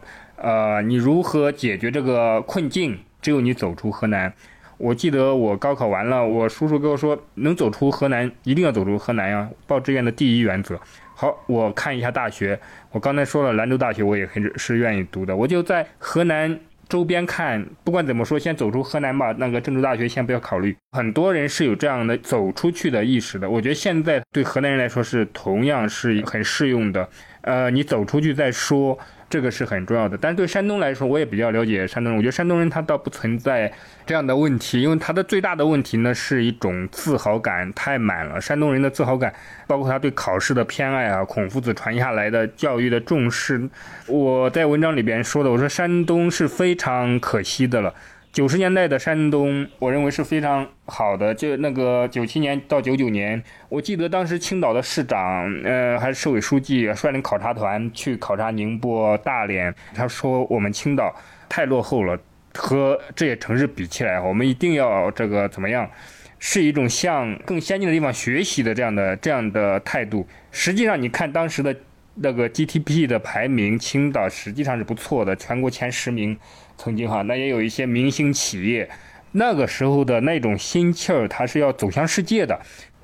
[0.42, 2.98] 呃，你如何解决这个困境？
[3.22, 4.34] 只有你走出河南。
[4.78, 9.50] 我记得我高考完了，我叔叔跟我说，能走出河南，一定要走出河南呀！
[9.68, 10.80] 报志愿的第一原则。
[11.14, 12.58] 好，我看一下大学。
[12.92, 15.36] 我刚才说了，兰州大学我也很是愿意读的。
[15.36, 16.58] 我就在河南
[16.88, 19.36] 周边看，不管怎么说，先走出河南吧。
[19.38, 20.74] 那个郑州大学先不要考虑。
[20.94, 23.50] 很多人是有这样的走出去的意识的。
[23.50, 27.10] 我觉得现在对河南人来说是同样是很适用的。
[27.42, 28.98] 呃，你走出去再说。
[29.30, 32.18] 这个是很重要的，但是对山东来说，我也比较了解山东人。
[32.18, 33.72] 我觉得山东人他倒不存在
[34.06, 38.42] 这样的问题，因为他的最大的问题呢是一种自豪感太满了。
[38.42, 39.32] 山东人的自豪感，
[39.68, 43.70] 包括他对考试的偏爱啊，孔夫子传下来的教育的重视。
[44.08, 47.94] 我在文章里边说的，我说山东是非常可惜的了。
[48.32, 51.34] 九十年代的山东，我认为是非常好的。
[51.34, 59.74] 就那个九七年到九九年，我记得当时青岛的市长，呃，还是市委书记率领考察团去考察宁波、大连。
[59.96, 61.14] 他说我们青岛
[61.50, 62.18] 太落后了，
[62.54, 65.90] 和这些城市比起来，我们一定要这个怎么样，
[66.38, 70.28] 是一种向更先进的地方学习的这样的这样的态度。
[70.52, 71.76] 实际上，你看当时的
[72.14, 76.38] 那个 GDP 的排名，青岛实际上是不错的，全国前十名。
[76.80, 78.90] 曾经哈，那也有一些明星企业，
[79.34, 82.58] 那个时候的那种心气儿，它是要走向世界的。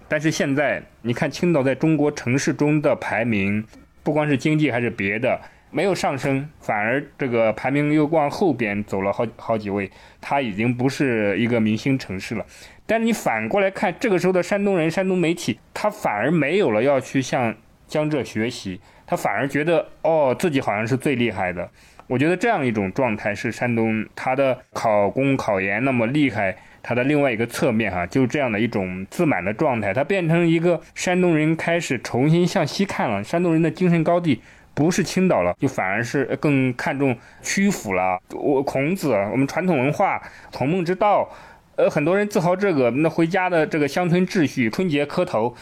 [0.08, 3.62] 但是现在，你看青岛在中国城市中的排名，
[4.02, 5.38] 不光是经济还是别的，
[5.72, 9.92] 没有上升，反而这个排名又往后边走了好好几位，
[10.22, 12.46] 它已经不是一个明星城市了。
[12.86, 17.54] 但是你反过来看，这个时候的山东人、山东媒体，他反而没有了要去向
[17.88, 21.70] 江浙学习，他反而觉得哦，自己好像是最厉害的。
[22.08, 34.42] 我觉得这样一种状态是山东他的考公考研那么厉害，他的另外一个侧面哈，就是这样的一种自满的状态，他变成一个山东人开始重新向西看了，山东人的精神高地
[34.74, 38.22] 不是青岛了，就反而是更看重曲阜了。
[38.34, 40.22] 我孔子，我们传统文化，
[40.52, 41.30] 孔孟之道。
[41.78, 45.54] 呃，很多人自豪这个，那回家的这个乡村秩序，春节磕头，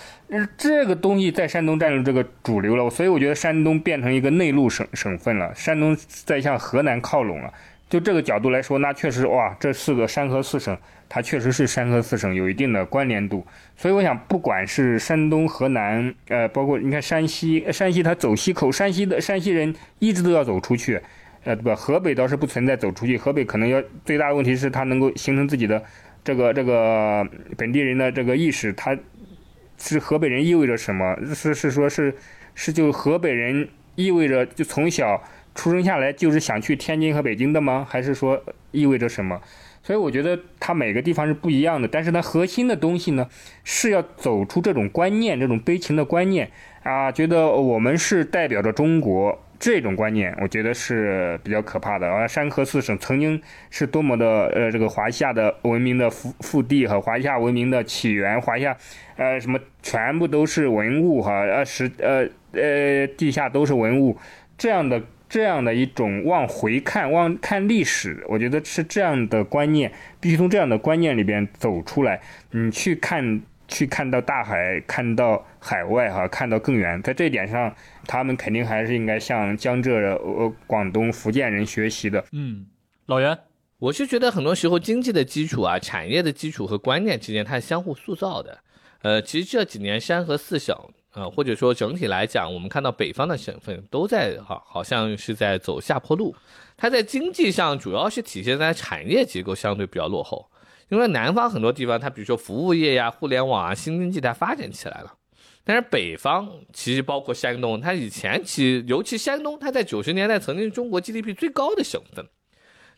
[0.56, 7.52] 这个东西在山东占入这个主流了，所以我觉得山东变成一个内陆省省份了，山东在向河南靠拢了。
[7.90, 10.76] 就这个角度来说，那确实哇，这四个山河四省，
[11.10, 13.46] 它确实是山河四省有一定的关联度。
[13.76, 21.00] 所以我想，不管是山东、河南，呃，包括你看山西，山西它走西口，山西的山西人一直都要走出去，
[21.44, 21.76] 呃，对吧？
[21.76, 25.84] 河北倒是不存在走出去，河北可能要最大的问题是它能够形成自己的。
[26.26, 28.98] 这个这个本地人的这个意识，他
[29.78, 31.18] 是河北人意味着什么？
[31.36, 32.16] 是是说，是
[32.56, 35.22] 是就河北人意味着就从小
[35.54, 37.86] 出生下来就是想去天津和北京的吗？
[37.90, 38.42] 还是说
[38.72, 39.42] 意味着什么？
[39.84, 43.28] 所以我觉得它每个地方是不一样的，但是它核心的东西呢，
[43.66, 46.50] 是要走出这种观念，这种悲情的观念
[46.84, 52.08] 啊，觉得我们是代表着中国这种观念，我觉得是比较可怕的。
[52.08, 58.76] 啊，山河四省曾经是多么的呃，这个华夏的文明的腹腹地和华夏文明的起源，华夏
[59.16, 64.18] 呃什么全部都是文物哈，呃是呃呃地下都是文物
[64.58, 65.02] 这样的。
[65.30, 72.22] 这样的一种往回看、往看历史，我觉得是这样的观念，必须从这样的观念里边走出来。
[72.52, 77.02] 你去看，去看到大海，看到海外，哈，看到更远。
[77.02, 77.74] 在这一点上，
[78.06, 82.24] 他们肯定还是应该向江浙、呃广东、福建人学习的。
[82.32, 82.66] 嗯，
[83.06, 83.38] 老袁，
[83.80, 88.60] 我是觉得很多时候经济的基础啊、产业的基础和观念之间，它是相互塑造的。
[89.02, 90.76] 呃，其实这几年山河四省。
[91.16, 96.36] 呃，或者说整体来讲，我们看到北方的省份都在好，好像是在走下坡路。
[96.76, 100.50] 它在经济上主要是体现在产业结构相对比较落后，
[100.90, 105.14] 因为南方很多地方，它比如说服务业呀、互联网啊、新经济它发展起来了。
[105.64, 112.26] 但是北方其实包括山东，它以前其实尤其山东，它在九十年代曾经中国 GDP 最高的省份，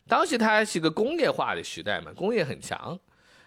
[0.08, 2.98] 当时它是一个工业化的时代嘛，工业很强。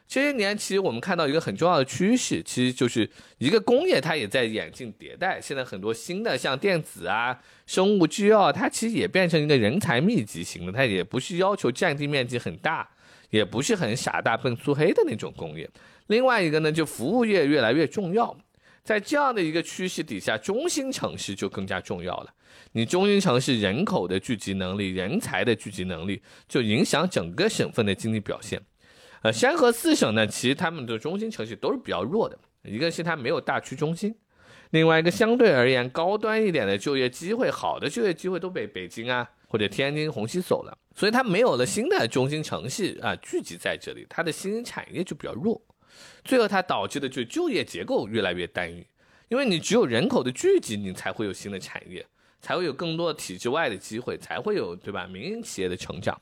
[0.08, 3.08] 这些年，其实我们看到一个很重要的趋势，其实就是
[3.38, 5.40] 一个工业，它也在演进迭代。
[5.40, 12.90] 现在很多新的，像电子啊、生物制药，它其实也变成一个人才密集型的，它也不是要求占地面积很大，
[13.30, 15.70] 也不是很傻大笨粗黑的那种工业。
[16.08, 18.36] 另外一个呢，就服务业越来越重要，
[18.84, 22.34] 在这样的一个趋势底下，中心城市就更加重要了。
[22.72, 28.62] 你中心城市人口的聚集能力、人才的聚集能力，就影响整个省份的经济表现。
[29.22, 32.38] 呃，山河四省呢，其实他们的中心城市都是比较弱的。
[32.64, 34.14] 一个是它没有大区中心，
[34.72, 45.60] 另外一个相对而言高端一点的就业机会、好的就业机会都被北京啊或者天津、虹吸走了，所以它没有了新的中心城市啊聚集在这里，它的新兴产业就比较弱。
[46.24, 48.86] 最后它导致的就就业结构越来越单一，
[49.28, 52.06] 因为你只有人口的聚集，你才会有新的产业，
[52.40, 55.08] 才会有更多的体制外的机会，才会有对吧？
[55.08, 56.22] 民营企业的成长。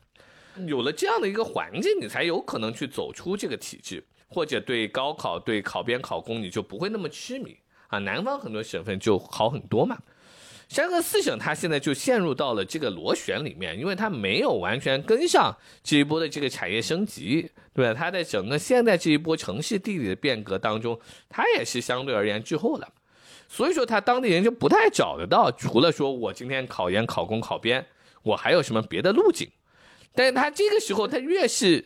[0.65, 7.55] 有了这样的一个环境，你才有可能去走出这个体制，或者对高考、对考编、考公，你就不会那么痴迷
[7.89, 7.99] 啊。
[7.99, 9.97] 南方很多省份就好很多嘛。
[10.69, 17.93] 山河四省它现在就陷入到了这个螺旋里面，因为它没有完全跟上这一波的这个产业升级，对吧？
[17.97, 20.99] 它在整个现在这一波城市地理的变革当中，
[21.29, 22.87] 它也是相对而言滞后了。
[23.47, 27.85] 所以说，它当地人就不太找得到，除了说我今天考研、考公、考编，
[28.23, 29.49] 我还有什么别的路径？
[30.13, 31.85] 但是他这个时候，他越是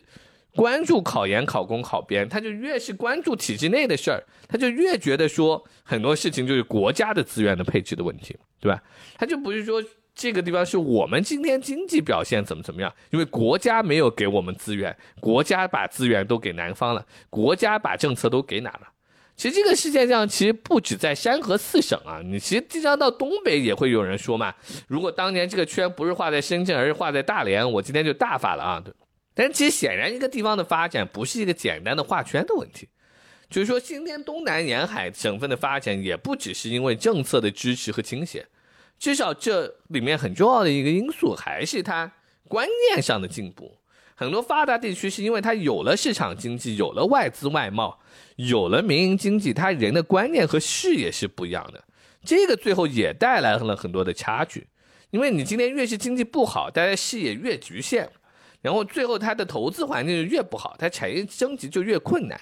[0.54, 8.82] 关注考研、考公、考编，他就越是关注体制内的事儿，他就越觉得说很多事情就是国家的资源的配置的问题，对吧？
[9.16, 9.82] 他就不是说
[10.14, 18.88] 这个地方是我们今天经济表现怎么怎么样，因为国家没有给我们资源，国家把资源都给南方了，国家把政策都给哪了？
[19.34, 24.54] 其实这个事件上，其实不止在山河四省啊，你其实经常到东北也会有人说嘛。
[24.86, 28.82] 如果当年这个圈不是画在深圳，而是画在大连，我今天就大发了啊。
[28.84, 28.92] 对，
[29.34, 32.88] 但其实显然一个地方的发展不是一个简单的画圈的问题，
[33.48, 38.46] 就是说今天东南沿海省份的发展也不只是因为政策的支持和倾斜，
[38.98, 42.12] 至少这里面很重要的一个因素还是它
[42.48, 43.78] 观念上的进步。
[44.14, 47.98] 很多发达地区是因为它有了市场经济，有了外资外贸。
[48.36, 51.84] 有了民营经济，它人的观念和视野是不一样的，
[52.24, 54.66] 这个最后也带来了很多的差距。
[55.10, 58.08] 因为你今天越是经济不好，大家视野越局限，
[58.62, 62.40] 然后最后它的投资环境就越不好，它产业升级就越困难。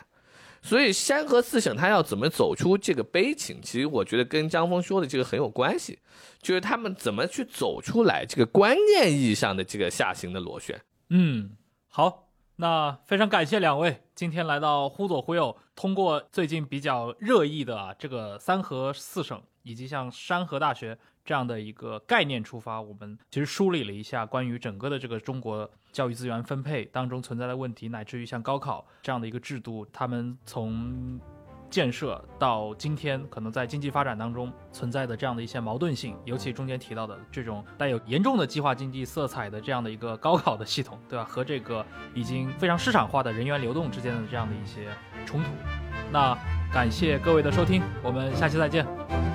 [0.62, 5.98] 所以山河四省它要怎么走出这个悲情，其实我觉得跟张峰说的这个很有关系，
[6.40, 10.80] 就是他们怎么去走出来这个观念意义上的这个下行的螺旋。
[11.09, 11.51] 嗯，
[11.88, 12.28] 好。
[12.56, 31.20] 那非常感谢两位今天来到忽左忽右，通过最近比较热议的这个三河四省以及像山河大学这样的一个概念出发，我们其实梳理了一下关于整个的这个中国教育资源分配当中存在的问题，乃至于像高考这样的一个制度，他们从。
[31.70, 41.24] 建设到今天，可能在经济发展当中存在的这样的一些矛盾性，尤其中间提到的这种带有严重的计划经济色彩的这样的一个高考的系统，对吧？
[41.24, 44.88] 和这个已经非常市场化的人员流动之间的这样的一些
[45.24, 45.48] 冲突。
[46.10, 46.36] 那
[46.72, 49.30] 感谢各位的收听，我们下期再见。